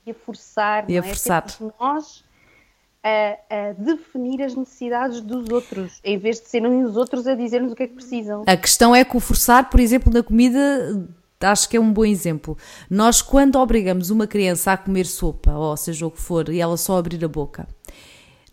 E 0.06 0.12
a 0.12 0.14
forçar. 0.14 0.90
E 0.90 0.96
a 0.96 1.00
é? 1.00 1.02
forçar. 1.02 1.46
Nós 1.80 2.24
a, 3.06 3.38
a, 3.50 3.74
definir 3.74 4.42
as 4.42 4.56
necessidades 4.56 5.22
dos 5.22 5.50
outros, 5.50 6.00
em 6.04 6.18
vez 6.18 6.42
de 6.42 6.50
serem 6.50 6.84
os 6.84 6.98
outros 6.98 7.28
a 7.28 7.36
dizer-nos 7.36 7.72
o 7.72 7.76
que 7.76 7.84
é 7.84 7.88
que 7.88 7.94
precisam. 7.94 8.44
A 8.48 8.58
questão 8.58 8.96
é 8.96 9.06
que 9.06 9.16
o 9.16 9.20
forçar, 9.20 9.70
por 9.70 9.80
exemplo, 9.80 10.12
na 10.12 10.24
comida, 10.24 10.60
acho 11.40 11.70
que 11.70 11.78
é 11.78 11.80
um 11.80 11.94
bom 11.94 12.04
exemplo. 12.04 12.58
Nós, 12.90 13.22
quando 13.22 13.58
obrigamos 13.58 14.10
uma 14.10 14.26
criança 14.26 14.72
a 14.72 14.78
comer 14.78 15.06
sopa, 15.06 15.54
ou 15.54 15.78
seja 15.78 16.08
o 16.08 16.12
que 16.12 16.20
for, 16.20 16.50
e 16.50 16.60
ela 16.60 16.78
só 16.78 16.98
abrir 16.98 17.24
a 17.24 17.28
boca, 17.28 17.68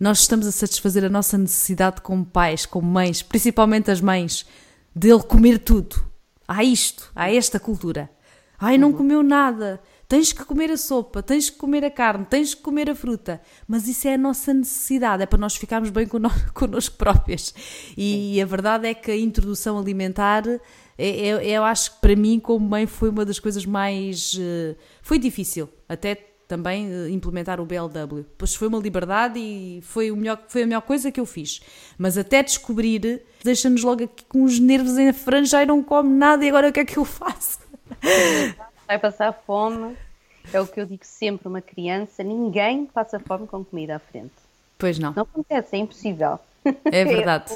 nós 0.03 0.19
estamos 0.19 0.49
a 0.49 0.51
satisfazer 0.51 1.05
a 1.05 1.09
nossa 1.09 1.39
necessidade 1.39 2.01
como 2.01 2.27
pais, 2.27 2.67
como 2.67 2.91
mães, 2.91 3.23
principalmente 3.23 3.89
as 3.89 4.01
mães, 4.01 4.45
dele 4.93 5.23
comer 5.23 5.61
tudo. 5.61 6.05
Há 6.47 6.65
isto, 6.65 7.13
há 7.15 7.33
esta 7.33 7.61
cultura. 7.61 8.11
Ai, 8.59 8.77
não 8.77 8.89
uhum. 8.89 8.97
comeu 8.97 9.23
nada. 9.23 9.81
Tens 10.09 10.33
que 10.33 10.45
comer 10.45 10.73
a 10.73 10.77
sopa, 10.77 11.23
tens 11.23 11.49
que 11.49 11.57
comer 11.57 11.85
a 11.85 11.91
carne, 11.91 12.27
tens 12.29 12.53
que 12.53 12.63
comer 12.63 12.91
a 12.91 12.97
fruta. 12.97 13.41
Mas 13.67 13.87
isso 13.87 14.09
é 14.09 14.15
a 14.15 14.19
nossa 14.19 14.53
necessidade, 14.53 15.23
é 15.23 15.27
para 15.27 15.39
nós 15.39 15.55
ficarmos 15.55 15.91
bem 15.91 16.09
connosco 16.53 16.97
próprias. 16.97 17.55
E, 17.97 18.43
a 18.43 18.45
verdade 18.45 18.89
é 18.89 18.95
que 18.95 19.09
a 19.09 19.17
introdução 19.17 19.79
alimentar, 19.79 20.43
é, 20.49 20.61
é, 20.99 21.47
eu 21.47 21.63
acho 21.63 21.95
que 21.95 22.01
para 22.01 22.17
mim, 22.17 22.41
como 22.41 22.69
mãe, 22.69 22.89
foi 22.89 23.09
uma 23.09 23.25
das 23.25 23.39
coisas 23.39 23.65
mais. 23.65 24.35
Uh, 24.35 24.77
foi 25.01 25.21
difícil. 25.21 25.69
Até 25.89 26.32
também 26.53 26.87
eh, 26.93 27.09
implementar 27.09 27.59
o 27.63 27.65
BLW. 27.65 28.27
Pois 28.37 28.55
foi 28.55 28.69
uma 28.69 28.79
liberdade 28.79 29.39
e 29.39 29.81
foi, 29.81 30.11
o 30.11 30.17
melhor, 30.17 30.39
foi 30.49 30.65
a 30.65 30.67
melhor 30.67 30.83
coisa 30.83 31.11
que 31.11 31.19
eu 31.19 31.25
fiz. 31.25 31.63
Mas 31.97 32.19
até 32.19 32.43
descobrir, 32.43 33.23
deixa-nos 33.43 33.83
logo 33.83 34.05
aqui 34.05 34.23
com 34.27 34.45
os 34.45 34.59
nervos 34.59 34.99
em 34.99 35.11
franja 35.15 35.63
e 35.63 35.67
não 35.67 35.83
come 35.83 36.11
nada 36.11 36.45
e 36.45 36.51
agora 36.51 36.69
o 36.69 36.73
que 36.73 36.81
é 36.81 36.85
que 36.85 36.99
eu 36.99 37.07
faço? 37.07 37.59
Vai 38.87 38.99
passar 38.99 39.33
fome. 39.33 39.97
É 40.53 40.61
o 40.61 40.67
que 40.67 40.79
eu 40.79 40.85
digo 40.85 41.07
sempre, 41.07 41.49
uma 41.49 41.63
criança, 41.63 42.23
ninguém 42.23 42.85
passa 42.85 43.19
fome 43.19 43.47
com 43.47 43.65
comida 43.65 43.97
à 43.97 43.99
frente. 43.99 44.35
Pois 44.77 44.99
não. 44.99 45.15
Não 45.15 45.23
acontece, 45.23 45.75
é 45.75 45.79
impossível. 45.79 46.39
É 46.85 47.03
verdade. 47.07 47.55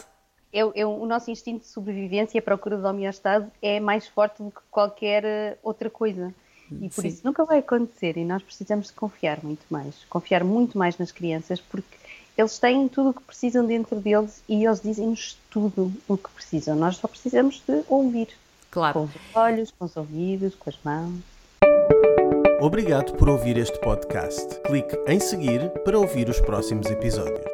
É, 0.50 0.60
é, 0.60 0.72
é, 0.74 0.86
o 0.86 1.04
nosso 1.04 1.30
instinto 1.30 1.60
de 1.60 1.66
sobrevivência 1.66 2.38
e 2.38 2.40
a 2.40 2.42
procura 2.42 2.78
de 2.78 2.86
homeostase 2.86 3.48
é 3.60 3.78
mais 3.78 4.08
forte 4.08 4.42
do 4.42 4.50
que 4.50 4.60
qualquer 4.70 5.22
eh, 5.24 5.58
outra 5.62 5.90
coisa. 5.90 6.32
E 6.70 6.88
por 6.88 7.02
Sim. 7.02 7.08
isso 7.08 7.20
nunca 7.24 7.44
vai 7.44 7.58
acontecer 7.58 8.16
e 8.16 8.24
nós 8.24 8.42
precisamos 8.42 8.88
de 8.88 8.92
confiar 8.94 9.38
muito 9.42 9.64
mais, 9.70 9.94
confiar 10.08 10.42
muito 10.42 10.76
mais 10.76 10.98
nas 10.98 11.12
crianças 11.12 11.60
porque 11.60 11.96
eles 12.36 12.58
têm 12.58 12.88
tudo 12.88 13.10
o 13.10 13.14
que 13.14 13.22
precisam 13.22 13.64
dentro 13.64 13.96
deles 13.96 14.42
e 14.48 14.64
eles 14.64 14.80
dizem-nos 14.80 15.38
tudo 15.50 15.92
o 16.06 16.16
que 16.16 16.28
precisam. 16.30 16.76
Nós 16.76 16.96
só 16.96 17.08
precisamos 17.08 17.62
de 17.66 17.82
ouvir. 17.88 18.28
Claro. 18.70 18.94
Com 18.94 19.04
os 19.04 19.10
olhos, 19.34 19.70
com 19.78 19.84
os 19.86 19.96
ouvidos, 19.96 20.54
com 20.54 20.68
as 20.68 20.78
mãos. 20.84 21.20
Obrigado 22.60 23.14
por 23.14 23.28
ouvir 23.28 23.56
este 23.56 23.78
podcast. 23.80 24.60
Clique 24.62 24.98
em 25.06 25.20
seguir 25.20 25.70
para 25.84 25.98
ouvir 25.98 26.28
os 26.28 26.40
próximos 26.40 26.90
episódios. 26.90 27.46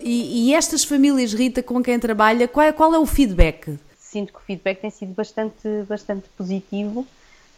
E, 0.00 0.48
e 0.48 0.54
estas 0.54 0.84
famílias, 0.84 1.32
Rita, 1.32 1.62
com 1.62 1.82
quem 1.82 1.98
trabalha, 1.98 2.48
qual 2.48 2.66
é, 2.66 2.72
qual 2.72 2.92
é 2.92 2.98
o 2.98 3.06
feedback? 3.06 3.78
Sinto 3.98 4.32
que 4.32 4.38
o 4.38 4.42
feedback 4.42 4.80
tem 4.80 4.90
sido 4.90 5.14
bastante, 5.14 5.68
bastante 5.88 6.28
positivo 6.36 7.06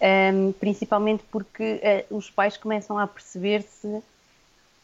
um, 0.00 0.52
principalmente 0.52 1.22
porque 1.30 1.80
uh, 2.10 2.16
os 2.16 2.30
pais 2.30 2.56
começam 2.56 2.98
a 2.98 3.06
perceber-se 3.06 4.02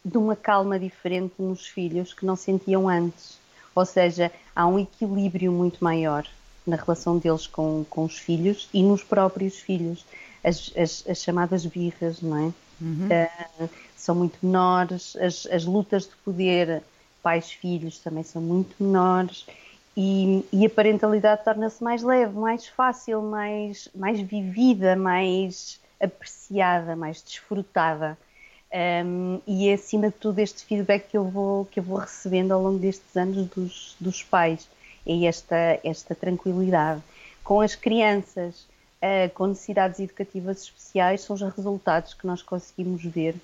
de 0.05 0.17
uma 0.17 0.35
calma 0.35 0.79
diferente 0.79 1.35
nos 1.39 1.67
filhos 1.67 2.15
que 2.15 2.25
não 2.25 2.37
sentiam 2.37 2.89
antes. 2.89 3.39
Ou 3.75 3.85
seja, 3.85 4.33
há 4.55 4.67
um 4.67 4.79
equilíbrio 4.79 5.53
muito 5.53 5.83
maior 5.83 6.27
na 6.67 6.77
relação 6.77 7.19
deles 7.19 7.47
com, 7.47 7.85
com 7.89 8.05
os 8.05 8.19
filhos 8.19 8.69
e 8.73 8.83
nos 8.83 9.03
próprios 9.03 9.59
filhos. 9.59 10.05
As, 10.43 10.73
as, 10.77 11.05
as 11.07 11.23
chamadas 11.23 11.67
birras, 11.67 12.23
não 12.23 12.37
é? 12.37 12.53
uhum. 12.81 13.07
uh, 13.07 13.71
são 13.97 14.15
muito 14.15 14.39
menores, 14.43 15.17
as, 15.17 15.47
as 15.47 15.65
lutas 15.65 16.05
de 16.05 16.17
poder 16.25 16.83
pais-filhos 17.23 17.99
também 17.99 18.23
são 18.23 18.41
muito 18.41 18.75
menores 18.83 19.47
e, 19.97 20.45
e 20.53 20.67
a 20.67 20.71
parentalidade 20.71 21.45
torna-se 21.45 21.83
mais 21.83 22.03
leve, 22.03 22.39
mais 22.39 22.67
fácil, 22.67 23.23
mais, 23.23 23.89
mais 23.95 24.21
vivida, 24.21 24.97
mais 24.97 25.81
apreciada, 26.01 26.97
mais 26.97 27.23
desfrutada. 27.23 28.17
Um, 28.73 29.41
e 29.47 29.69
é 29.69 29.75
acima 29.75 30.07
de 30.09 30.15
tudo 30.15 30.39
este 30.39 30.65
feedback 30.65 31.09
que 31.09 31.17
eu 31.17 31.25
vou, 31.25 31.65
que 31.65 31.81
eu 31.81 31.85
vou 31.85 31.99
recebendo 31.99 32.53
ao 32.53 32.63
longo 32.63 32.79
destes 32.79 33.17
anos 33.17 33.49
dos, 33.49 33.97
dos 34.01 34.23
pais. 34.23 34.69
É 35.07 35.25
esta, 35.25 35.81
esta 35.83 36.15
tranquilidade. 36.15 37.03
Com 37.43 37.61
as 37.61 37.75
crianças 37.75 38.67
uh, 39.01 39.31
com 39.35 39.49
necessidades 39.49 39.99
educativas 39.99 40.63
especiais, 40.63 41.23
são 41.23 41.35
os 41.35 41.43
resultados 41.43 42.15
que 42.15 42.27
nós 42.27 42.43
conseguimos 42.43 43.03
ver. 43.03 43.35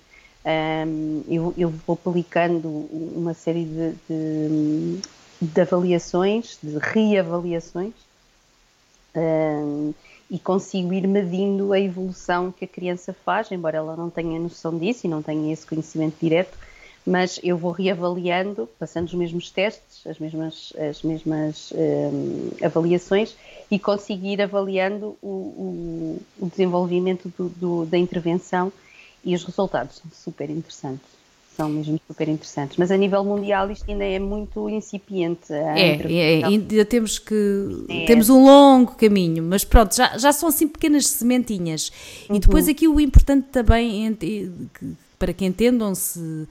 Um, 0.45 1.25
eu, 1.29 1.55
eu, 1.59 1.71
vou 1.71 1.99
aplicando 2.07 2.69
uma 2.93 3.35
série 3.35 3.65
de, 3.65 3.93
de, 4.09 5.01
de 5.41 5.61
avaliações, 5.61 6.59
de 6.63 6.79
reavaliações, 6.79 7.93
um, 9.15 9.93
e 10.31 10.39
consigo 10.39 10.93
ir 10.93 11.07
medindo 11.07 11.73
a 11.73 11.81
evolução 11.81 12.51
que 12.51 12.65
a 12.65 12.69
criança 12.69 13.13
faz, 13.13 13.51
embora 13.53 13.79
ela 13.79 13.97
não 13.97 14.11
tenha 14.11 14.39
noção 14.41 14.77
disso 14.77 15.07
e 15.07 15.11
não 15.11 15.23
tenha 15.23 15.53
esse 15.53 15.67
conhecimento 15.67 16.17
direto, 16.21 16.57
mas 17.07 17.39
eu 17.45 17.57
vou 17.57 17.71
reavaliando, 17.71 18.69
passando 18.79 19.07
os 19.07 19.15
mesmos 19.15 19.51
testes, 19.51 20.05
as 20.07 20.19
mesmas, 20.19 20.73
as 20.77 21.03
mesmas 21.03 21.73
um, 21.73 22.51
avaliações 22.65 23.37
e 23.71 23.79
consigo 23.79 24.27
ir 24.27 24.43
avaliando 24.43 25.17
o, 25.23 25.29
o, 25.29 26.23
o 26.41 26.47
desenvolvimento 26.49 27.33
do, 27.39 27.49
do, 27.49 27.87
da 27.87 27.97
intervenção 27.97 28.73
e 29.25 29.37
os 29.37 29.45
resultados. 29.45 29.99
São 29.99 30.11
super 30.13 30.51
interessantes 30.51 31.17
são 31.57 31.69
mesmo 31.69 31.99
super 32.07 32.29
interessantes. 32.29 32.77
Mas 32.77 32.91
a 32.91 32.97
nível 32.97 33.25
mundial 33.25 33.71
isto 33.71 33.91
ainda 33.91 34.05
é 34.05 34.19
muito 34.19 34.69
incipiente. 34.69 35.53
É, 35.53 35.97
é, 36.41 36.45
ainda 36.45 36.85
temos 36.85 37.19
que. 37.19 37.87
É. 37.89 38.05
Temos 38.05 38.29
um 38.29 38.45
longo 38.45 38.95
caminho, 38.95 39.43
mas 39.43 39.65
pronto, 39.65 39.95
já, 39.95 40.17
já 40.19 40.33
são 40.33 40.49
assim 40.49 40.69
pequenas 40.69 41.07
sementinhas. 41.07 41.91
Uhum. 42.29 42.37
E 42.37 42.41
depois 42.41 42.69
aqui 42.69 42.87
o 42.87 43.01
importante 43.01 43.49
também, 43.51 44.17
para 45.19 45.33
que 45.33 45.45
entendam-se 45.45 46.47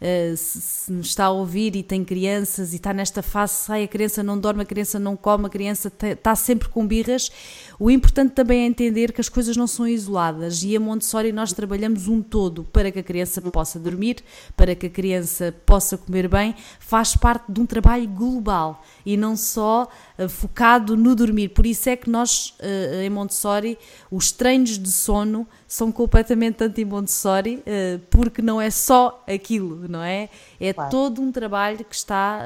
uh, 0.00 0.36
se, 0.36 0.60
se 0.60 0.92
nos 0.92 1.08
está 1.08 1.26
a 1.26 1.30
ouvir 1.30 1.76
e 1.76 1.82
tem 1.82 2.04
crianças 2.04 2.72
e 2.72 2.76
está 2.76 2.92
nesta 2.92 3.22
fase, 3.22 3.54
sai 3.54 3.84
a 3.84 3.88
criança 3.88 4.22
não 4.22 4.38
dorme, 4.38 4.62
a 4.62 4.64
criança 4.64 4.98
não 4.98 5.16
come, 5.16 5.46
a 5.46 5.48
criança 5.48 5.92
está 6.02 6.34
sempre 6.34 6.68
com 6.68 6.86
birras, 6.86 7.30
o 7.78 7.90
importante 7.90 8.32
também 8.32 8.62
é 8.62 8.66
entender 8.66 9.12
que 9.12 9.20
as 9.20 9.28
coisas 9.28 9.56
não 9.56 9.66
são 9.66 9.86
isoladas 9.86 10.62
e 10.62 10.76
a 10.76 10.80
Montessori 10.80 11.32
nós 11.32 11.52
trabalhamos 11.52 12.08
um 12.08 12.22
todo 12.22 12.64
para 12.64 12.90
que 12.90 12.98
a 12.98 13.02
criança 13.02 13.40
possa 13.42 13.78
dormir, 13.78 14.18
para 14.56 14.74
que 14.74 14.86
a 14.86 14.90
criança 14.90 15.54
possa 15.64 15.96
comer 15.96 16.28
bem, 16.28 16.54
faz 16.78 17.16
parte 17.16 17.50
de 17.50 17.60
um 17.60 17.66
trabalho 17.66 18.08
global 18.08 18.82
e 19.04 19.16
não 19.16 19.36
só 19.36 19.88
uh, 20.18 20.28
focado 20.28 20.96
no 20.96 21.14
dormir. 21.14 21.48
Por 21.48 21.66
isso 21.66 21.88
é 21.88 21.96
que 21.96 22.08
nós, 22.08 22.54
uh, 22.60 23.02
em 23.02 23.10
Montessori, 23.10 23.78
os 24.10 24.32
treinos 24.32 24.78
de 24.78 24.90
sono 24.90 25.46
são 25.70 25.92
completamente 25.92 26.64
anti-Montessori, 26.64 27.58
uh, 27.58 28.00
porque 28.10 28.42
não 28.42 28.60
é 28.60 28.70
só 28.70 29.22
aquilo, 29.24 29.88
não 29.88 30.02
é? 30.02 30.28
É 30.58 30.72
claro. 30.72 30.90
todo 30.90 31.22
um 31.22 31.30
trabalho 31.30 31.84
que 31.84 31.94
está 31.94 32.40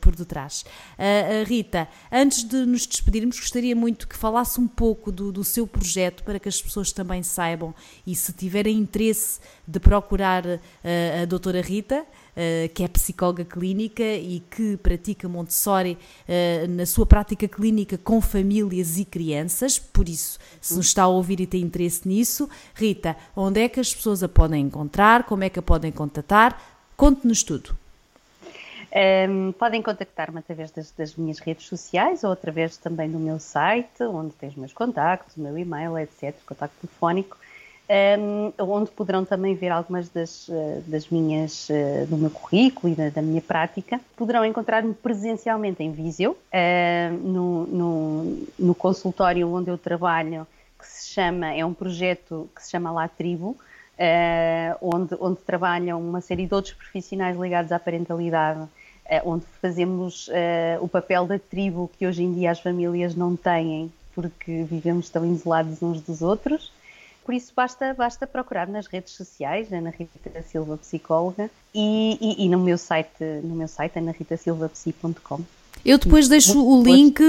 por 0.00 0.16
detrás. 0.16 0.64
Rita, 1.46 1.86
antes 2.10 2.42
de 2.42 2.64
nos 2.64 2.86
despedirmos, 2.86 3.38
gostaria 3.38 3.76
muito 3.76 4.08
que 4.08 4.16
falasse 4.16 4.58
um 4.60 4.66
pouco 4.66 5.12
do, 5.12 5.30
do 5.30 5.44
seu 5.44 5.66
projeto 5.66 6.24
para 6.24 6.40
que 6.40 6.48
as 6.48 6.60
pessoas 6.60 6.90
também 6.90 7.22
saibam 7.22 7.74
e 8.06 8.14
se 8.14 8.32
tiverem 8.32 8.78
interesse 8.78 9.38
de 9.66 9.78
procurar 9.78 10.44
a 11.22 11.24
doutora 11.26 11.60
Rita, 11.60 11.96
eh, 11.96 12.04
que 12.74 12.82
é 12.82 12.88
psicóloga 12.88 13.44
clínica 13.44 14.02
e 14.02 14.40
que 14.50 14.76
pratica 14.76 15.28
Montessori 15.28 15.98
uh, 16.28 16.68
na 16.68 16.86
sua 16.86 17.06
prática 17.06 17.46
clínica 17.46 17.98
com 17.98 18.20
famílias 18.20 18.98
e 18.98 19.04
crianças. 19.04 19.78
Por 19.78 20.08
isso, 20.08 20.38
se 20.60 20.74
nos 20.76 20.86
está 20.86 21.02
a 21.02 21.08
ouvir 21.08 21.40
e 21.40 21.46
tem 21.46 21.62
interesse 21.62 22.06
nisso, 22.08 22.48
Rita, 22.74 23.16
onde 23.36 23.60
é 23.60 23.68
que 23.68 23.80
as 23.80 23.94
pessoas 23.94 24.22
a 24.22 24.28
podem 24.28 24.62
encontrar? 24.62 25.24
Como 25.24 25.44
é 25.44 25.50
que 25.50 25.58
a 25.58 25.62
podem 25.62 25.92
contatar? 25.92 26.60
Conte-nos 26.96 27.42
tudo. 27.42 27.70
Um, 27.70 28.98
ehm, 28.98 29.52
podem 29.52 29.80
contactar-me 29.82 30.38
através 30.38 30.70
das, 30.72 30.90
das, 30.90 31.14
minhas 31.14 31.38
redes 31.38 31.66
sociais 31.66 32.24
ou 32.24 32.32
através 32.32 32.76
também 32.76 33.10
do 33.10 33.18
meu 33.18 33.38
site, 33.38 34.02
onde 34.02 34.32
tem 34.32 34.48
os 34.48 34.56
meus 34.56 34.72
contactos, 34.72 35.36
o 35.36 35.40
meu 35.40 35.56
e-mail, 35.56 35.96
etc., 35.96 36.34
contacto 36.44 36.74
telefónico 36.80 37.36
um, 37.90 38.52
onde 38.58 38.90
poderão 38.92 39.24
também 39.24 39.54
ver 39.54 39.70
algumas 39.70 40.08
das, 40.08 40.48
eh, 40.48 40.80
das 40.86 41.08
minhas, 41.08 41.68
uh, 41.68 42.06
do 42.06 42.16
meu 42.16 42.30
currículo 42.30 42.92
e 42.92 42.96
da, 42.96 43.08
da 43.08 43.20
minha 43.20 43.42
prática. 43.42 44.00
Poderão 44.16 44.44
encontrar-me 44.44 44.94
presencialmente 44.94 45.82
em 45.82 45.90
Viseu, 45.90 46.32
uh, 46.32 47.12
no, 47.16 47.66
no, 47.66 48.46
no, 48.56 48.74
consultório 48.76 49.52
onde 49.52 49.70
eu 49.70 49.76
trabalho, 49.76 50.46
que 50.78 50.86
se 50.86 51.08
chama, 51.08 51.52
é 51.52 51.64
um 51.64 51.74
projeto 51.74 52.48
que 52.54 52.62
se 52.62 52.70
chama 52.70 52.92
La 52.92 53.08
Tribo, 53.08 53.48
uh, 53.48 54.76
onde, 54.80 55.16
onde 55.18 55.40
trabalham 55.40 56.00
uma 56.00 56.20
série 56.20 56.46
de 56.46 56.54
outros 56.54 56.74
profissionais 56.74 57.36
ligados 57.36 57.72
à 57.72 57.78
parentalidade, 57.78 58.68
onde 59.24 59.44
fazemos 59.60 60.30
o 60.80 60.86
papel 60.86 61.26
da 61.26 61.36
tribo 61.36 61.90
que 61.98 62.06
hoje 62.06 62.22
em 62.22 62.32
dia 62.32 62.52
as 62.52 62.60
famílias 62.60 63.12
não 63.16 63.34
têm, 63.34 63.90
porque 64.14 64.62
vivemos 64.62 65.10
tão 65.10 65.26
isolados 65.26 65.82
uns 65.82 66.00
dos 66.00 66.22
outros. 66.22 66.70
Por 67.30 67.34
isso 67.34 67.52
basta, 67.54 67.94
basta 67.94 68.26
procurar 68.26 68.66
nas 68.66 68.88
redes 68.88 69.12
sociais, 69.12 69.72
Ana 69.72 69.90
Rita 69.96 70.42
Silva 70.42 70.76
Psicóloga, 70.78 71.48
e, 71.72 72.18
e, 72.20 72.44
e 72.44 72.48
no 72.48 72.58
meu 72.58 72.76
site, 72.76 73.22
no 73.44 73.54
meu 73.54 73.68
site 73.68 74.00
anaritasilvapsi.com. 74.00 75.40
Eu 75.84 75.96
depois 75.96 76.26
deixo 76.26 76.60
o 76.60 76.82
link, 76.82 77.22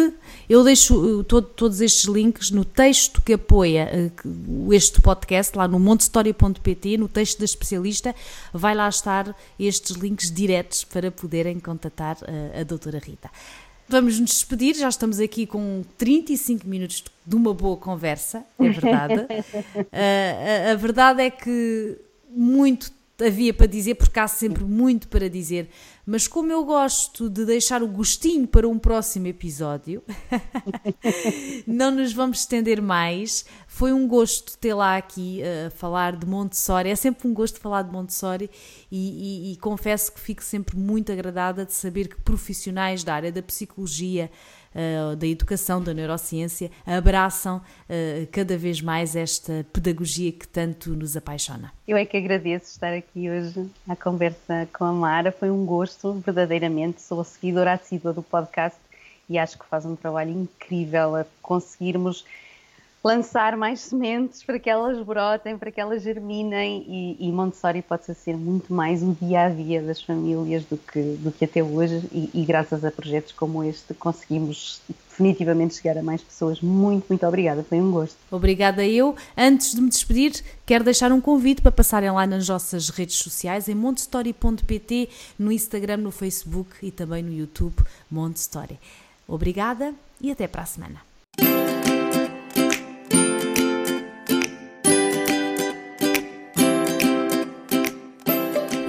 eu 0.50 0.64
deixo 0.64 0.96
uh, 1.20 1.24
todo, 1.24 1.46
todos 1.46 1.82
estes 1.82 2.06
links 2.06 2.50
no 2.50 2.66
texto 2.66 3.22
que 3.22 3.34
apoia 3.34 4.12
uh, 4.26 4.74
este 4.74 5.00
podcast, 5.00 5.56
lá 5.56 5.68
no 5.68 5.80
montestoria.pt, 5.80 6.98
no 6.98 7.08
texto 7.08 7.38
da 7.38 7.46
especialista, 7.46 8.16
vai 8.52 8.74
lá 8.74 8.90
estar 8.90 9.36
estes 9.60 9.96
links 9.98 10.32
diretos 10.32 10.84
para 10.84 11.12
poderem 11.12 11.60
contatar 11.60 12.18
a, 12.24 12.58
uh, 12.58 12.62
a 12.62 12.64
doutora 12.64 12.98
Rita. 12.98 13.30
Vamos 13.92 14.18
nos 14.22 14.30
despedir, 14.30 14.74
já 14.74 14.88
estamos 14.88 15.20
aqui 15.20 15.46
com 15.46 15.84
35 15.98 16.66
minutos 16.66 17.04
de 17.26 17.36
uma 17.36 17.54
boa 17.54 17.76
conversa, 17.76 18.46
é 18.58 18.70
verdade. 18.70 19.16
uh, 19.16 19.90
a, 20.70 20.72
a, 20.72 20.76
verdade 20.76 21.24
é 21.24 21.30
que 21.30 21.98
muito 22.30 22.90
havia 23.26 23.54
para 23.54 23.68
dizer, 23.68 23.96
porque 23.96 24.20
há 24.20 24.28
sempre 24.28 24.64
muito 24.64 25.08
para 25.08 25.30
dizer, 25.30 25.70
mas 26.06 26.28
como 26.28 26.52
eu 26.52 26.66
gosto 26.66 27.30
de 27.30 27.46
deixar 27.46 27.84
o 27.84 27.88
gostinho 27.88 28.48
para 28.48 28.68
um 28.68 28.80
próximo 28.80 29.28
episódio, 29.28 30.04
não 31.68 31.92
nos 31.92 32.12
vamos 32.12 32.40
estender 32.40 32.82
mais. 32.82 33.46
Foi 33.68 33.94
um 33.94 34.08
gosto 34.08 34.58
tê-la 34.58 34.98
aqui 34.98 35.42
a 35.44 35.68
uh, 35.68 35.72
falar 35.72 36.16
de 36.16 36.26
Montessori. 36.26 36.90
É 36.90 36.96
sempre 36.96 37.28
um 37.28 37.34
gosto 37.34 37.60
falar 37.60 37.84
de 37.84 37.92
Montessori 37.92 38.50
e, 38.92 39.50
e, 39.50 39.54
e 39.54 39.58
confesso 39.58 40.12
que 40.12 40.20
fico 40.20 40.44
sempre 40.44 40.76
muito 40.76 41.12
agradada 41.12 41.66
de 41.66 41.74
saber 41.74 42.08
que 42.08 42.20
profissionais 42.22 43.04
da 43.04 43.14
área 43.14 43.32
da 43.32 43.42
psicologia, 43.44 44.32
da 45.18 45.28
educação, 45.28 45.84
da 45.84 45.94
neurociência, 45.94 46.72
abraçam 46.86 47.58
uh, 47.58 48.28
cada 48.32 48.58
vez 48.58 48.82
mais 48.82 49.16
esta 49.16 49.66
pedagogia 49.74 50.32
que 50.32 50.48
tanto 50.48 50.92
nos 50.92 51.18
apaixona. 51.18 51.72
Eu 51.88 51.98
é 51.98 52.06
que 52.06 52.16
agradeço 52.16 52.72
estar 52.72 52.94
aqui 52.94 53.30
hoje 53.30 53.70
à 53.88 53.96
conversa 53.96 54.68
com 54.74 54.86
a 54.86 54.94
Mara, 54.94 55.32
foi 55.32 55.52
um 55.52 55.66
gosto, 55.66 56.14
verdadeiramente. 56.26 57.02
Sou 57.02 57.22
a 57.22 57.24
seguidora 57.24 57.74
assídua 57.74 58.14
do 58.14 58.24
podcast 58.24 58.80
e 59.30 59.38
acho 59.38 59.58
que 59.58 59.66
faz 59.66 59.86
um 59.86 59.96
trabalho 59.96 60.32
incrível 60.32 61.16
a 61.16 61.26
conseguirmos 61.42 62.26
lançar 63.04 63.58
mais 63.58 63.80
sementes 63.80 64.44
para 64.44 64.60
que 64.60 64.70
elas 64.70 65.04
brotem, 65.04 65.58
para 65.58 65.72
que 65.72 65.82
elas 65.82 66.04
germinem 66.04 66.86
e, 66.88 67.18
e, 67.20 67.32
Montessori 67.32 67.82
possa 67.82 68.14
ser 68.14 68.38
muito 68.38 68.72
mais 68.74 69.02
o 69.02 69.18
dia 69.20 69.46
a 69.46 69.50
dia 69.50 69.82
das 69.82 70.02
famílias 70.02 70.64
do 70.66 70.78
que, 70.78 71.02
do 71.20 71.32
que 71.32 71.46
até 71.46 71.64
hoje 71.64 72.08
e, 72.12 72.30
e, 72.34 72.46
graças 72.46 72.86
a 72.86 72.92
projetos 72.92 73.32
como 73.32 73.64
este 73.64 73.94
conseguimos 73.96 74.82
definitivamente 75.10 75.76
chegar 75.76 75.98
a 75.98 76.04
mais 76.04 76.22
pessoas. 76.22 76.62
Muito, 76.62 77.06
muito 77.10 77.26
obrigada, 77.26 77.64
foi 77.64 77.82
um 77.82 77.92
gosto. 77.92 78.16
Obrigada 78.30 78.86
eu. 78.86 79.16
Antes 79.36 79.74
de 79.74 79.82
me 79.82 79.90
despedir, 79.90 80.44
quero 80.66 80.84
deixar 80.84 81.12
um 81.12 81.20
convite 81.20 81.62
para 81.62 81.72
passarem 81.72 82.12
lá 82.12 82.28
nas 82.28 82.48
nossas 82.48 82.90
redes 82.90 83.16
sociais, 83.16 83.68
em 83.68 83.76
montessori.pt, 83.76 85.10
no 85.40 85.52
Instagram, 85.52 85.98
no 85.98 86.12
Facebook 86.12 86.70
e 86.84 86.92
também 86.92 87.24
no 87.24 87.34
YouTube, 87.34 87.76
Montessori. 88.10 88.80
Obrigada 89.28 89.94
e 90.20 90.32
até 90.32 90.48
para 90.48 90.62
a 90.62 90.66
semana. 90.66 91.11